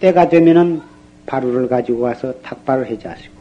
때가 0.00 0.28
되면은 0.28 0.80
바루를 1.28 1.68
가지고 1.68 2.00
와서 2.00 2.32
탁발을 2.42 2.86
해자시고 2.86 3.36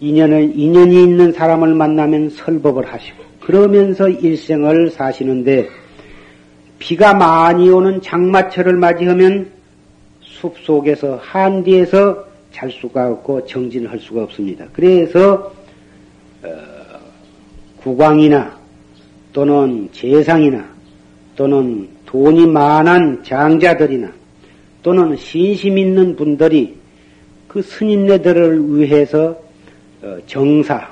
인연을 0.00 0.52
인연이 0.56 1.02
있는 1.02 1.32
사람을 1.32 1.74
만나면 1.74 2.30
설법을 2.30 2.86
하시고 2.92 3.22
그러면서 3.40 4.08
일생을 4.08 4.90
사시는데 4.90 5.68
비가 6.78 7.12
많이 7.14 7.68
오는 7.68 8.00
장마철을 8.00 8.76
맞이하면 8.76 9.50
숲 10.20 10.56
속에서 10.58 11.18
한디에서 11.22 12.24
잘 12.52 12.70
수가 12.70 13.10
없고 13.10 13.46
정진할 13.46 13.98
수가 13.98 14.24
없습니다. 14.24 14.66
그래서 14.72 15.52
어, 16.42 16.48
국왕이나 17.76 18.56
또는 19.32 19.88
재상이나 19.92 20.64
또는 21.36 21.88
돈이 22.06 22.46
많은 22.46 23.22
장자들이나 23.22 24.12
또는 24.82 25.16
신심 25.16 25.78
있는 25.78 26.16
분들이 26.16 26.81
그 27.52 27.60
스님네들을 27.60 28.78
위해서 28.78 29.38
어, 30.00 30.16
정사 30.26 30.88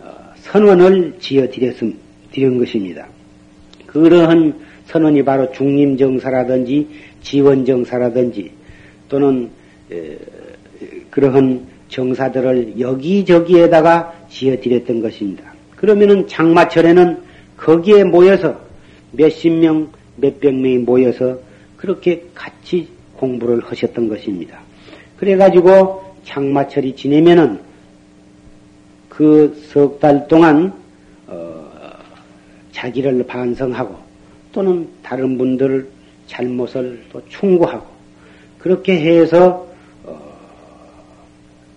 어, 0.00 0.10
선원을 0.36 1.16
지어 1.20 1.46
드린 1.50 2.58
것입니다. 2.58 3.06
그러한 3.86 4.58
선원이 4.86 5.22
바로 5.22 5.52
중림정사라든지 5.52 6.88
지원정사라든지 7.22 8.50
또는 9.08 9.50
그러한 11.10 11.66
정사들을 11.88 12.80
여기저기에다가 12.80 14.14
지어 14.30 14.58
드렸던 14.58 15.02
것입니다. 15.02 15.52
그러면은 15.76 16.26
장마철에는 16.26 17.18
거기에 17.58 18.04
모여서 18.04 18.58
몇십 19.12 19.52
명, 19.52 19.92
몇백 20.16 20.54
명이 20.54 20.78
모여서 20.78 21.38
그렇게 21.76 22.24
같이 22.34 22.88
공부를 23.16 23.60
하셨던 23.64 24.08
것입니다. 24.08 24.61
그래가지고 25.22 26.02
장마철이 26.24 26.96
지내면은 26.96 27.60
그 29.08 29.54
석 29.70 30.00
달 30.00 30.26
동안 30.26 30.72
어, 31.28 31.64
자기를 32.72 33.24
반성하고 33.24 33.94
또는 34.50 34.88
다른 35.00 35.38
분들 35.38 35.88
잘못을 36.26 37.04
또 37.12 37.22
충고하고 37.28 37.86
그렇게 38.58 39.00
해서 39.00 39.64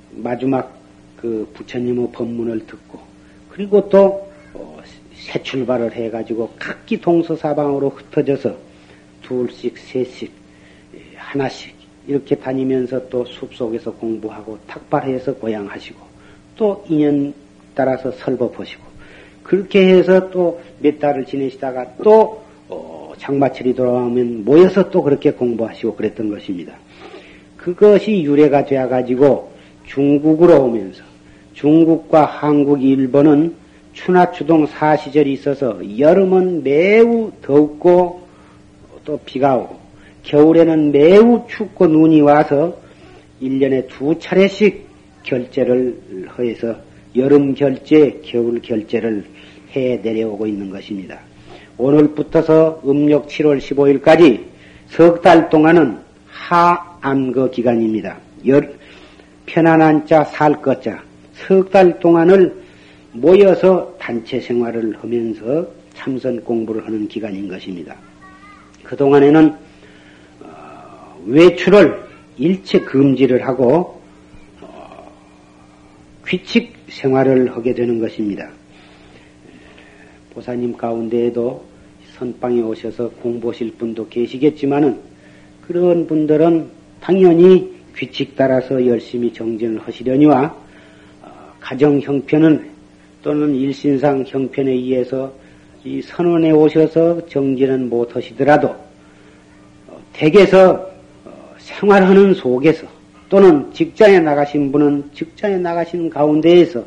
마지막 0.10 0.76
그 1.16 1.48
부처님의 1.54 2.10
법문을 2.14 2.66
듣고 2.66 3.00
그리고 3.52 3.88
또 3.89 4.28
어, 4.56 4.82
새 5.14 5.43
출발을 5.43 5.93
해가지고 5.93 6.52
각기 6.58 7.00
동서사방으로 7.00 7.89
흩어져서 7.89 8.56
둘씩, 9.22 9.78
셋씩, 9.78 10.32
하나씩 11.16 11.75
이렇게 12.08 12.36
다니면서 12.36 13.10
또 13.10 13.26
숲속에서 13.26 13.91
공부하고 13.93 14.58
탁발해서 14.68 15.36
고향하시고 15.36 15.99
또 16.56 16.86
인연 16.88 17.34
따라서 17.74 18.12
설법하시고 18.12 18.84
그렇게 19.43 19.88
해서 19.89 20.30
또 20.30 20.60
몇 20.80 20.99
달을 20.99 21.26
지내시다가 21.26 21.86
또 22.03 22.43
어, 22.70 23.14
장마철이 23.18 23.74
돌아오면 23.76 24.45
모여서 24.45 24.89
또 24.89 25.01
그렇게 25.01 25.32
공부하시고 25.32 25.95
그랬던 25.95 26.30
것입니다. 26.30 26.74
그것이 27.58 28.24
유래가 28.24 28.66
되어가지고 28.66 29.51
중국으로 29.86 30.64
오면서 30.64 31.03
중국과 31.53 32.26
한국, 32.26 32.84
일본은 32.84 33.56
추나 33.93 34.32
추동 34.32 34.68
사시절이 34.68 35.32
있어서 35.34 35.80
여름은 35.97 36.64
매우 36.64 37.32
덥고 37.41 38.28
또 39.06 39.20
비가 39.26 39.56
오고 39.56 39.85
겨울에는 40.26 40.92
매우 40.92 41.46
춥고 41.48 41.88
눈이 41.88 42.22
와서 42.22 42.78
1년에 43.42 43.88
두 43.88 44.18
차례씩 44.20 44.86
결제를 45.24 45.98
해서 46.40 46.76
여름 47.16 47.54
결제, 47.54 48.22
겨울 48.24 48.62
결제를 48.62 49.24
해 49.76 49.98
내려오고 50.04 50.48
있는 50.48 50.70
것입니다. 50.70 51.20
오늘부터서 51.78 52.82
음력 52.86 53.28
7월 53.28 53.60
15일까지 53.60 54.44
석 54.88 55.22
달 55.22 55.50
동안은 55.50 55.98
하암거 56.28 57.50
기간입니다. 57.52 58.18
열, 58.48 58.78
편안한 59.46 60.06
자, 60.06 60.24
살 60.24 60.62
것 60.62 60.82
자. 60.82 61.04
석 61.34 61.70
달 61.70 62.00
동안을 62.00 62.64
모여서 63.12 63.96
단체 64.00 64.40
생활을 64.40 64.98
하면서 65.02 65.68
참선 65.94 66.42
공부를 66.42 66.86
하는 66.86 67.08
기간인 67.08 67.48
것입니다. 67.48 67.96
그동안에는 68.84 69.50
어, 69.50 69.64
외출을 71.26 72.04
일체 72.38 72.80
금지를 72.80 73.48
하고 73.48 74.02
어, 74.62 75.12
규칙 76.26 76.74
생활을 76.90 77.56
하게 77.56 77.74
되는 77.74 78.00
것입니다. 78.00 78.50
보사님 80.34 80.76
가운데에도 80.76 81.64
선방에 82.18 82.62
오셔서 82.62 83.10
공부하실 83.22 83.74
분도 83.78 84.08
계시겠지만은 84.08 85.00
그런 85.68 86.08
분들은 86.08 86.70
당연히 87.02 87.74
규칙 87.96 88.36
따라서 88.36 88.86
열심히 88.86 89.32
정진을 89.32 89.80
하시려니와 89.80 90.56
어, 91.24 91.54
가정 91.60 92.00
형편은 92.00 92.70
또는 93.24 93.56
일신상 93.56 94.24
형편에 94.28 94.72
의해서 94.72 95.34
이 95.84 96.02
선원에 96.02 96.52
오셔서 96.52 97.26
정진은 97.28 97.90
못 97.90 98.16
하시더라도 98.16 98.70
어, 99.88 100.00
댁에서 100.14 100.74
어, 100.74 100.95
생활하는 101.66 102.36
속에서 102.36 102.86
또는 103.28 103.74
직장에 103.74 104.20
나가신 104.20 104.72
분은 104.72 105.09
직장에 105.16 105.57
나가시는 105.57 106.11
가운데에서 106.11 106.86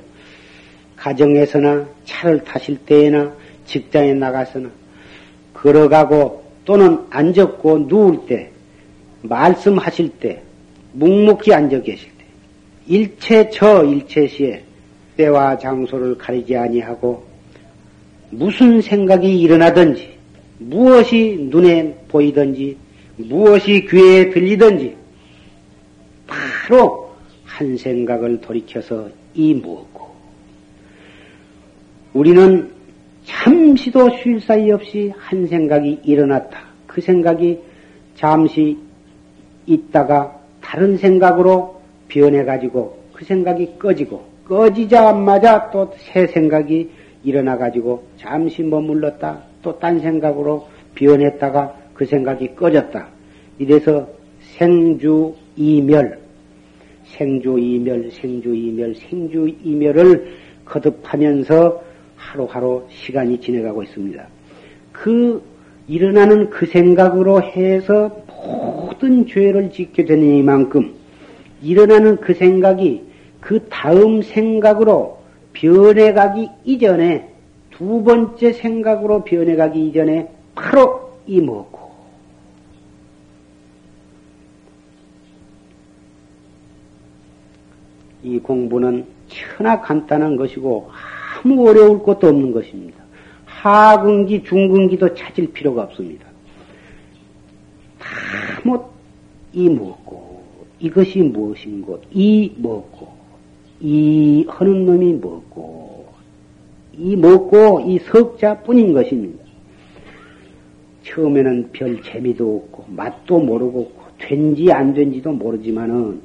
가정에서나 0.97 1.87
차를 2.05 2.45
타실 2.45 2.79
때에나 2.79 3.33
직장에 3.67 4.15
나가서나 4.15 4.71
걸어가고 5.53 6.45
또는 6.65 6.99
앉았고 7.11 7.87
누울 7.89 8.27
때 8.27 8.51
말씀하실 9.23 10.11
때 10.21 10.43
묵묵히 10.93 11.53
앉아 11.53 11.83
계실 11.83 12.09
때 12.17 12.25
일체 12.87 13.51
저 13.51 13.85
일체시에 13.85 14.63
때와 15.17 15.59
장소를 15.59 16.17
가리지 16.17 16.57
아니하고 16.57 17.27
무슨 18.31 18.81
생각이 18.81 19.41
일어나든지 19.41 20.17
무엇이 20.59 21.49
눈에 21.51 21.97
보이든지 22.09 22.77
무엇이 23.19 23.87
귀에 23.89 24.31
들리든지 24.31 24.97
바로 26.27 27.11
한 27.45 27.77
생각을 27.77 28.41
돌이켜서 28.41 29.09
이 29.35 29.55
무엇고 29.55 30.09
우리는 32.15 32.71
잠시도 33.25 34.11
쉴 34.17 34.41
사이 34.41 34.71
없이 34.71 35.13
한 35.17 35.47
생각이 35.47 36.01
일어났다. 36.05 36.61
그 36.87 37.01
생각이 37.01 37.59
잠시 38.17 38.79
있다가 39.67 40.39
다른 40.63 40.97
생각으로 40.97 41.81
변해가지고 42.09 42.99
그 43.13 43.25
생각이 43.25 43.79
꺼지고 43.79 44.25
꺼지자마자 44.49 45.71
또 45.71 45.93
새 45.99 46.27
생각이 46.27 46.91
일어나가지고 47.25 48.05
잠시 48.17 48.63
머물렀다. 48.63 49.43
또 49.63 49.79
딴 49.79 50.01
생각으로 50.01 50.69
변했다가 50.95 51.75
그 51.99 52.07
생각이 52.07 52.55
꺼졌다. 52.55 53.09
이래서 53.59 54.09
생주 54.57 55.35
이멸, 55.57 56.17
생주 57.05 57.59
이멸, 57.59 58.13
생주 58.13 58.55
이멸, 58.55 58.95
생주 58.95 59.51
이멸을 59.65 60.37
거듭하면서 60.65 61.83
하루하루 62.15 62.85
시간이 62.89 63.41
지나가고 63.41 63.83
있습니다. 63.83 64.29
그 64.93 65.43
일어나는 65.89 66.51
그 66.51 66.67
생각으로 66.67 67.43
해서 67.43 68.17
모든 68.29 69.27
죄를 69.27 69.73
짓게 69.73 70.05
되는 70.05 70.37
이만큼 70.37 70.95
일어나는 71.61 72.19
그 72.19 72.33
생각이 72.33 73.03
그 73.41 73.67
다음 73.69 74.23
생각으로 74.23 75.19
변해가기 75.53 76.49
이전에 76.65 77.29
두 77.73 78.05
번째 78.05 78.53
생각으로 78.53 79.25
변해가기 79.25 79.89
이전에 79.89 80.29
바로 80.55 81.11
이 81.27 81.41
먹고 81.41 81.78
이 88.39 88.41
공부는 88.41 89.05
천하 89.29 89.81
간단한 89.81 90.37
것이고 90.37 90.91
아무 91.43 91.69
어려울 91.69 92.03
것도 92.03 92.29
없는 92.29 92.53
것입니다. 92.53 92.99
하근기, 93.45 94.45
중근기도 94.45 95.15
찾을 95.15 95.49
필요가 95.49 95.83
없습니다. 95.83 96.27
다뭐이 98.63 99.69
무엇고 99.69 100.43
이것이 100.79 101.21
무엇인 101.21 101.85
것, 101.85 102.01
이 102.13 102.53
무엇고 102.57 103.09
이 103.81 104.47
하는 104.49 104.87
놈이 104.87 105.15
무엇고 105.15 106.07
이 106.97 107.17
먹고 107.17 107.81
이 107.81 107.99
석자뿐인 107.99 108.93
것입니다. 108.93 109.45
처음에는 111.03 111.71
별 111.73 112.03
재미도 112.03 112.57
없고 112.57 112.85
맛도 112.89 113.41
모르고 113.41 113.91
된지 114.19 114.71
안 114.73 114.95
된지도 114.95 115.33
모르지만은 115.33 116.21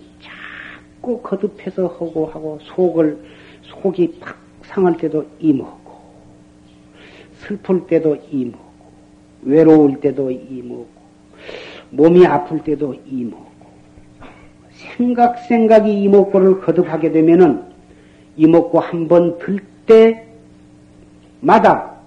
자꾸 1.03 1.21
거듭해서 1.21 1.87
하고 1.87 2.25
하고 2.27 2.57
속을 2.63 3.17
속이 3.63 4.19
팍 4.21 4.37
상할 4.63 4.95
때도 4.95 5.25
이먹고, 5.37 5.91
슬플 7.39 7.85
때도 7.87 8.15
이먹고, 8.31 8.63
외로울 9.41 9.99
때도 9.99 10.31
이먹고, 10.31 10.87
몸이 11.89 12.25
아플 12.25 12.63
때도 12.63 12.95
이먹고, 13.05 13.51
생각, 14.71 15.39
생각이 15.39 16.01
이먹고를 16.03 16.61
거듭하게 16.61 17.11
되면은 17.11 17.63
이먹고 18.37 18.79
한번 18.79 19.37
들 19.39 19.59
때마다 21.41 21.97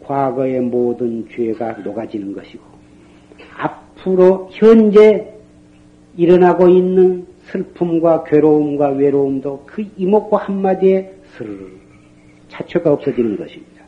과거의 0.00 0.60
모든 0.60 1.28
죄가 1.30 1.74
녹아지는 1.84 2.34
것이고, 2.34 2.64
앞으로 3.56 4.48
현재 4.50 5.32
일어나고 6.16 6.68
있는 6.68 7.33
슬픔과 7.50 8.24
괴로움과 8.24 8.90
외로움도 8.90 9.64
그 9.66 9.84
이목구 9.96 10.36
한마디에 10.36 11.12
스르르 11.36 11.68
차초가 12.48 12.92
없어지는 12.92 13.36
것입니다. 13.36 13.82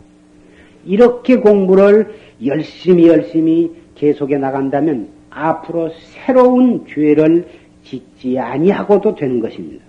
이렇게 0.84 1.36
공부를 1.36 2.14
열심히 2.44 3.08
열심히 3.08 3.72
계속해 3.94 4.36
나간다면 4.36 5.08
앞으로 5.30 5.90
새로운 6.12 6.86
죄를 6.86 7.46
짓지 7.84 8.38
아니하고도 8.38 9.14
되는 9.14 9.40
것입니다. 9.40 9.84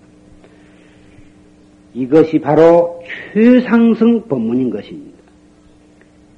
이것이 1.93 2.39
바로 2.39 3.01
최상승 3.33 4.27
법문인 4.27 4.69
것입니다. 4.69 5.17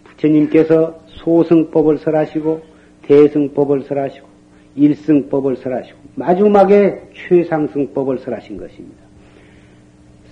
부처님께서 0.06 1.00
소승법을 1.08 1.98
설하시고 1.98 2.62
대승법을 3.04 3.84
설하시고 3.84 4.29
일승법을 4.76 5.58
설하시고 5.58 5.98
마지막에 6.16 7.02
최상승법을 7.16 8.20
설하신 8.20 8.58
것입니다. 8.58 8.98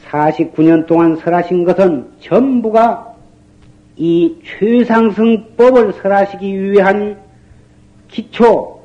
49년 0.09 0.85
동안 0.85 1.15
설하신 1.17 1.63
것은 1.63 2.05
전부가 2.19 3.15
이 3.97 4.35
최상승법을 4.43 5.93
설하시기 5.93 6.71
위한 6.71 7.17
기초 8.07 8.81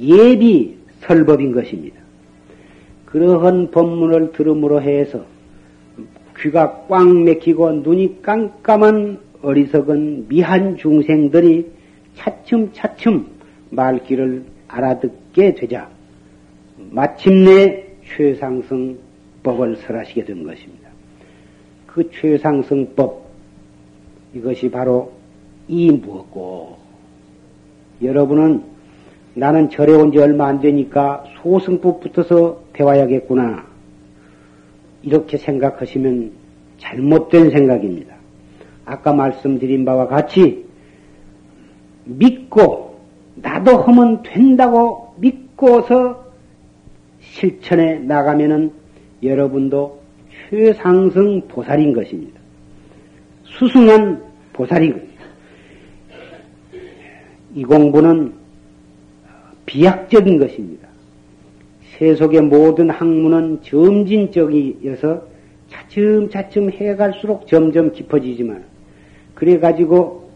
예비 0.00 0.76
설법인 1.00 1.52
것입니다. 1.52 1.98
그러한 3.06 3.70
법문을 3.70 4.32
들음으로 4.32 4.82
해서 4.82 5.24
귀가 6.38 6.84
꽉 6.88 7.06
막히고 7.06 7.72
눈이 7.72 8.22
깜깜한 8.22 9.20
어리석은 9.42 10.28
미한 10.28 10.76
중생들이 10.76 11.70
차츰차츰 12.16 13.37
말귀를 13.70 14.44
알아듣게 14.68 15.54
되자 15.54 15.88
마침내 16.90 17.84
최상승법을 18.16 19.76
설하시게 19.76 20.24
된 20.24 20.44
것입니다. 20.44 20.88
그 21.86 22.10
최상승법 22.10 23.28
이것이 24.34 24.70
바로 24.70 25.12
이 25.68 25.90
무엇고 25.90 26.76
여러분은 28.02 28.62
나는 29.34 29.70
절에 29.70 29.92
온 29.92 30.12
지 30.12 30.18
얼마 30.18 30.46
안 30.46 30.60
되니까 30.60 31.24
소승법 31.42 32.00
붙어서 32.00 32.62
배워야겠구나 32.72 33.66
이렇게 35.02 35.36
생각하시면 35.36 36.32
잘못된 36.78 37.50
생각입니다. 37.50 38.14
아까 38.84 39.12
말씀드린 39.12 39.84
바와 39.84 40.06
같이 40.08 40.64
믿고 42.04 42.87
나도 43.42 43.78
하면 43.78 44.22
된다고 44.22 45.14
믿고서 45.18 46.24
실천에 47.20 47.98
나가면은 47.98 48.72
여러분도 49.22 50.00
최상승 50.50 51.42
보살인 51.48 51.92
것입니다. 51.92 52.40
수승한 53.44 54.22
보살인 54.52 54.92
겁니다. 54.92 55.24
이 57.54 57.64
공부는 57.64 58.32
비약적인 59.66 60.38
것입니다. 60.38 60.88
세속의 61.98 62.42
모든 62.42 62.90
학문은 62.90 63.62
점진적이어서 63.62 65.22
차츰차츰 65.70 66.70
해갈수록 66.70 67.46
점점 67.46 67.92
깊어지지만 67.92 68.64
그래가지고 69.34 70.30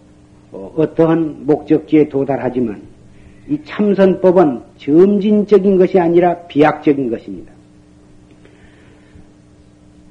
어, 0.52 0.74
어떠한 0.76 1.46
목적지에 1.46 2.08
도달하지만 2.08 2.91
이 3.48 3.58
참선법은 3.64 4.62
점진적인 4.78 5.78
것이 5.78 5.98
아니라 5.98 6.38
비약적인 6.46 7.10
것입니다. 7.10 7.52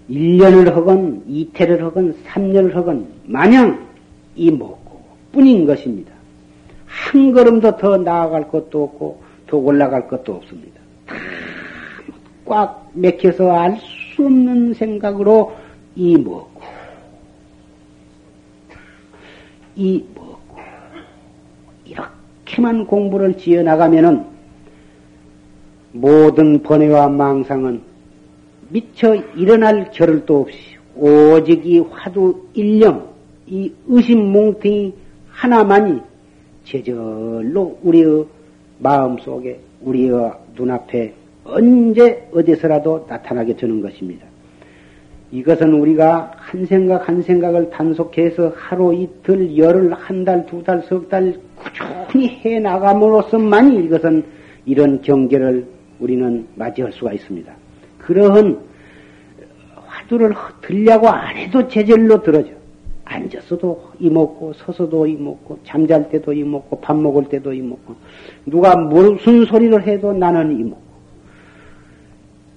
1년을 0.09 0.71
하건 0.73 1.23
이태를 1.27 1.84
하건 1.84 2.15
3년을 2.25 2.73
하건 2.73 3.07
마냥 3.25 3.88
이 4.36 4.51
먹고 4.51 5.01
뿐인 5.32 5.65
것입니다. 5.65 6.11
한 6.86 7.32
걸음도 7.32 7.77
더 7.77 7.97
나아갈 7.97 8.49
것도 8.49 8.84
없고 8.84 9.23
더 9.47 9.57
올라갈 9.57 10.07
것도 10.07 10.36
없습니다. 10.36 10.82
다 11.05 11.15
꽉 12.51 12.91
맥혀서 12.93 13.49
알 13.49 13.77
수 13.77 14.25
없는 14.25 14.73
생각으로 14.73 15.55
이 15.95 16.17
먹고 16.17 16.61
이 19.77 20.03
먹고 20.13 20.30
이렇게만 22.62 22.86
공부를 22.86 23.38
지어 23.38 23.64
나가면은 23.64 24.24
모든 25.91 26.62
번뇌와 26.62 27.09
망상은 27.09 27.82
미처 28.70 29.16
일어날 29.36 29.89
겨를도 29.91 30.41
없이 30.41 30.57
오직 30.95 31.66
이 31.66 31.80
화두 31.80 32.47
일령 32.53 33.09
이 33.47 33.74
의심 33.88 34.32
뭉탱이 34.32 34.93
하나만이 35.30 35.99
제절로 36.64 37.78
우리의 37.84 38.26
마음 38.78 39.18
속에 39.18 39.59
우리의 39.82 40.32
눈앞에 40.55 41.14
언제 41.43 42.30
어디서라도 42.32 43.07
나타나게 43.09 43.55
되는 43.55 43.82
것입니다. 43.82 44.30
이것은 45.32 45.73
우리가 45.73 46.34
한 46.36 46.65
생각 46.65 47.07
한 47.07 47.21
생각을 47.21 47.69
단속해서 47.69 48.53
하루 48.55 48.93
이틀 48.93 49.57
열흘 49.57 49.93
한 49.93 50.25
달 50.25 50.45
두 50.45 50.61
달석달 50.63 51.36
꾸준히 51.55 52.27
해 52.43 52.59
나감으로써만이 52.59 53.86
이것은 53.86 54.23
이런 54.65 55.01
경계를 55.01 55.65
우리는 55.99 56.45
맞이할 56.55 56.91
수가 56.91 57.13
있습니다. 57.13 57.53
그러한 57.99 58.59
화두를 59.86 60.34
들려고 60.61 61.07
안 61.07 61.36
해도 61.38 61.67
제절로 61.67 62.21
들어져. 62.21 62.49
앉았어도 63.05 63.91
이먹고 63.99 64.53
서서도 64.53 65.05
이먹고 65.07 65.59
잠잘 65.63 66.09
때도 66.09 66.32
이먹고 66.34 66.79
밥 66.79 66.95
먹을 66.97 67.25
때도 67.25 67.53
이먹고 67.53 67.95
누가 68.45 68.75
무슨 68.75 69.45
소리를 69.45 69.86
해도 69.86 70.13
나는 70.13 70.57
이먹고 70.59 70.91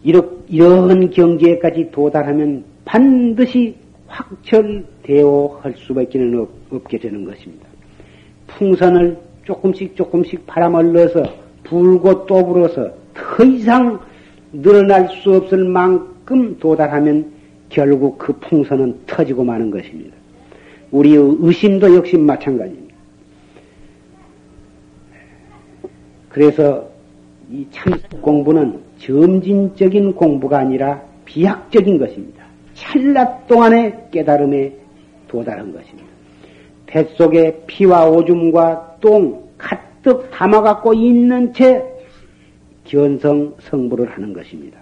이런, 0.05 1.11
경지에까지 1.11 1.91
도달하면 1.91 2.63
반드시 2.85 3.75
확철대오 4.07 5.59
할 5.63 5.75
수밖에 5.77 6.21
없, 6.37 6.49
없게 6.71 6.99
되는 6.99 7.25
것입니다. 7.25 7.67
풍선을 8.47 9.17
조금씩 9.45 9.97
조금씩 9.97 10.47
바람을 10.47 10.93
넣어서 10.93 11.25
불고 11.65 12.27
또 12.27 12.47
불어서 12.47 12.93
더 13.15 13.45
이상 13.45 13.99
늘어날 14.53 15.09
수 15.09 15.35
없을 15.35 15.65
만큼 15.65 16.57
도달하면 16.59 17.33
결국 17.71 18.19
그 18.19 18.33
풍선은 18.35 19.01
터지고 19.07 19.43
마는 19.43 19.71
것입니다. 19.71 20.15
우리의 20.91 21.37
의심도 21.41 21.97
역시 21.97 22.17
마찬가지입니다. 22.17 22.95
그래서 26.29 26.89
이참 27.51 27.95
공부는 28.21 28.84
점진적인 28.99 30.15
공부가 30.15 30.59
아니라 30.59 31.03
비약적인 31.25 31.99
것입니다. 31.99 32.45
찰나 32.75 33.39
동안의 33.47 34.09
깨달음에 34.11 34.73
도달한 35.29 35.73
것입니다. 35.73 36.09
뱃속에 36.87 37.65
피와 37.67 38.09
오줌과 38.09 38.99
똥 39.01 39.49
가득 39.59 40.31
담아갖고 40.31 40.95
있는 40.95 41.53
채 41.53 41.83
견성 42.85 43.55
성불을 43.61 44.11
하는 44.11 44.33
것입니다. 44.33 44.79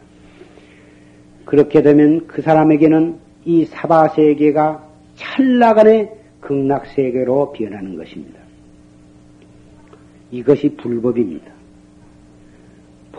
그렇게 1.44 1.82
되면 1.82 2.26
그 2.26 2.42
사람에게는 2.42 3.18
이 3.44 3.64
사바 3.64 4.08
세계가 4.08 4.86
찰나간의 5.16 6.10
극락 6.40 6.86
세계로 6.86 7.52
변하는 7.52 7.96
것입니다. 7.96 8.40
이것이 10.30 10.76
불법입니다. 10.76 11.51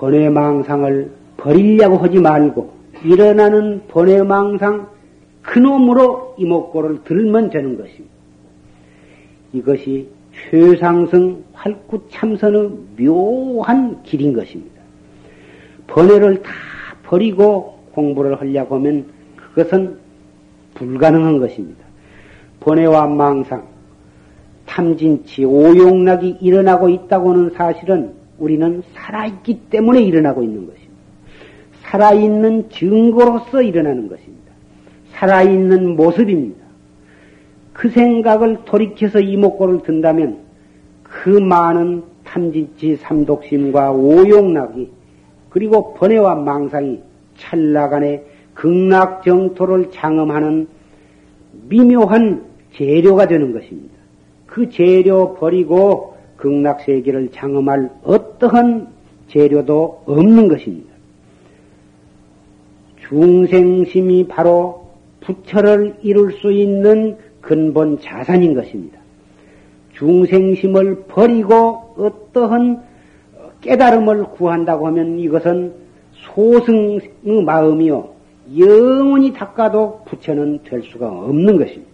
번외망상을 0.03 1.11
버리려고 1.37 1.97
하지 1.97 2.19
말고 2.19 2.73
일어나는 3.05 3.83
번외망상 3.87 4.87
그놈으로 5.41 6.35
이목고를 6.37 7.05
들면 7.05 7.49
되는 7.49 7.77
것입니다. 7.77 8.13
이것이 9.53 10.09
최상승 10.33 11.43
활구 11.53 12.01
참선의 12.09 12.71
묘한 12.97 14.03
길인 14.03 14.33
것입니다. 14.33 14.81
번외를 15.87 16.41
다 16.41 16.51
버리고 17.03 17.79
공부를 17.93 18.41
하려고 18.41 18.75
하면 18.75 19.05
그것은 19.37 19.97
불가능한 20.73 21.37
것입니다. 21.39 21.85
번외와 22.59 23.07
망상, 23.07 23.65
탐진치, 24.65 25.45
오용락이 25.45 26.39
일어나고 26.41 26.89
있다고 26.89 27.31
하는 27.31 27.49
사실은 27.51 28.22
우리는 28.37 28.83
살아있기 28.93 29.61
때문에 29.69 30.01
일어나고 30.01 30.43
있는 30.43 30.67
것입니다. 30.67 30.93
살아있는 31.83 32.69
증거로서 32.69 33.61
일어나는 33.61 34.09
것입니다. 34.09 34.51
살아있는 35.11 35.95
모습입니다. 35.95 36.63
그 37.73 37.89
생각을 37.89 38.65
돌이켜서 38.65 39.19
이목고를 39.19 39.81
든다면 39.83 40.39
그 41.03 41.29
많은 41.29 42.03
탐진치 42.23 42.97
삼독심과 42.97 43.91
오용락이 43.91 44.89
그리고 45.49 45.93
번외와 45.93 46.35
망상이 46.35 47.01
찰나간의 47.37 48.23
극락정토를 48.55 49.91
장엄하는 49.91 50.67
미묘한 51.69 52.43
재료가 52.75 53.27
되는 53.27 53.53
것입니다. 53.53 53.93
그 54.47 54.69
재료 54.69 55.35
버리고 55.35 56.12
극락세계를 56.43 57.31
장엄할 57.31 57.89
어떠한 58.03 58.89
재료도 59.29 60.03
없는 60.05 60.49
것입니다. 60.49 60.93
중생심이 63.07 64.27
바로 64.27 64.89
부처를 65.21 65.95
이룰 66.01 66.33
수 66.33 66.51
있는 66.51 67.15
근본 67.39 67.99
자산인 68.01 68.55
것입니다. 68.55 68.99
중생심을 69.93 71.03
버리고 71.07 71.93
어떠한 71.97 72.83
깨달음을 73.61 74.25
구한다고 74.31 74.87
하면 74.87 75.19
이것은 75.19 75.73
소승의 76.13 77.43
마음이요. 77.45 78.09
영원히 78.57 79.31
닦아도 79.31 80.01
부처는 80.05 80.63
될 80.65 80.83
수가 80.83 81.07
없는 81.07 81.57
것입니다. 81.57 81.93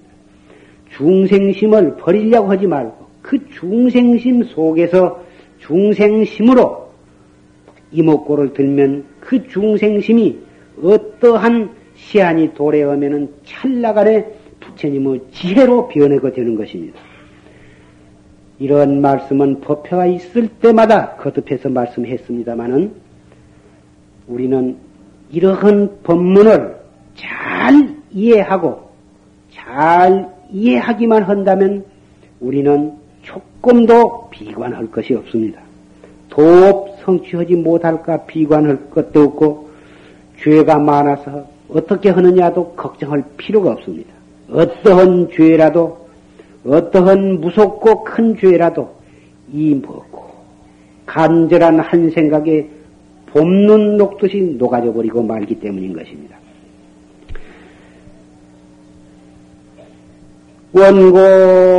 중생심을 0.97 1.97
버리려고 1.97 2.49
하지 2.49 2.65
말고 2.65 3.08
그 3.29 3.47
중생심 3.51 4.43
속에서 4.43 5.23
중생심으로 5.59 6.89
이목고를 7.91 8.53
들면 8.53 9.05
그 9.19 9.47
중생심이 9.47 10.39
어떠한 10.81 11.69
시안이 11.93 12.55
도래하면은 12.55 13.29
찰나간에 13.43 14.25
부처님의 14.59 15.21
지혜로 15.31 15.89
변해가 15.89 16.31
되는 16.31 16.55
것입니다. 16.55 16.99
이런 18.57 18.99
말씀은 18.99 19.61
법회가 19.61 20.07
있을 20.07 20.47
때마다 20.47 21.15
거듭해서 21.17 21.69
말씀했습니다마는 21.69 22.93
우리는 24.27 24.75
이러한 25.31 25.99
법문을 26.01 26.77
잘 27.13 27.95
이해하고 28.09 28.89
잘 29.51 30.33
이해하기만 30.49 31.21
한다면 31.21 31.85
우리는 32.39 32.98
조금도 33.59 34.29
비관할 34.29 34.87
것이 34.87 35.13
없습니다. 35.13 35.61
도업 36.29 36.99
성취하지 37.03 37.55
못할까 37.55 38.25
비관할 38.25 38.89
것도 38.89 39.23
없고 39.23 39.69
죄가 40.41 40.79
많아서 40.79 41.45
어떻게 41.69 42.09
하느냐도 42.09 42.71
걱정할 42.71 43.23
필요가 43.37 43.71
없습니다. 43.71 44.11
어떠한 44.51 45.29
죄라도 45.33 46.07
어떠한 46.65 47.41
무섭고 47.41 48.03
큰 48.03 48.37
죄라도 48.37 48.95
이 49.51 49.75
뭐고 49.75 50.29
간절한 51.05 51.79
한 51.79 52.09
생각에 52.11 52.67
봄눈 53.27 53.97
녹듯이 53.97 54.55
녹아져 54.57 54.93
버리고 54.93 55.21
말기 55.21 55.59
때문인 55.59 55.93
것입니다. 55.93 56.37
원고 60.71 61.69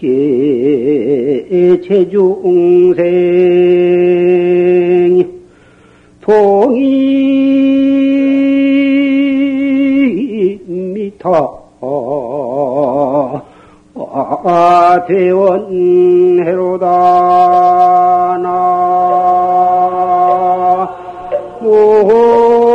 법계 0.00 1.80
제중생 1.82 3.04
통이 6.22 6.60
미터 10.66 11.60
대원 15.06 16.42
해로다 16.46 16.86
나 18.42 18.48
아이 21.62 22.69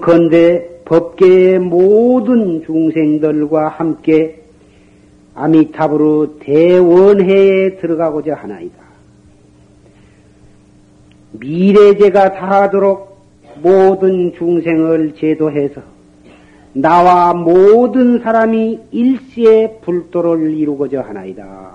원컨대 0.00 0.80
법계의 0.84 1.58
모든 1.60 2.64
중생들과 2.64 3.68
함께 3.68 4.42
아미타불로 5.34 6.38
대원회에 6.40 7.76
들어가고자 7.76 8.34
하나이다. 8.34 8.76
미래제가 11.32 12.32
다하도록 12.32 13.20
모든 13.62 14.32
중생을 14.34 15.14
제도해서 15.14 15.82
나와 16.72 17.34
모든 17.34 18.20
사람이 18.20 18.80
일시에 18.90 19.78
불도를 19.82 20.54
이루고자 20.54 21.02
하나이다. 21.02 21.69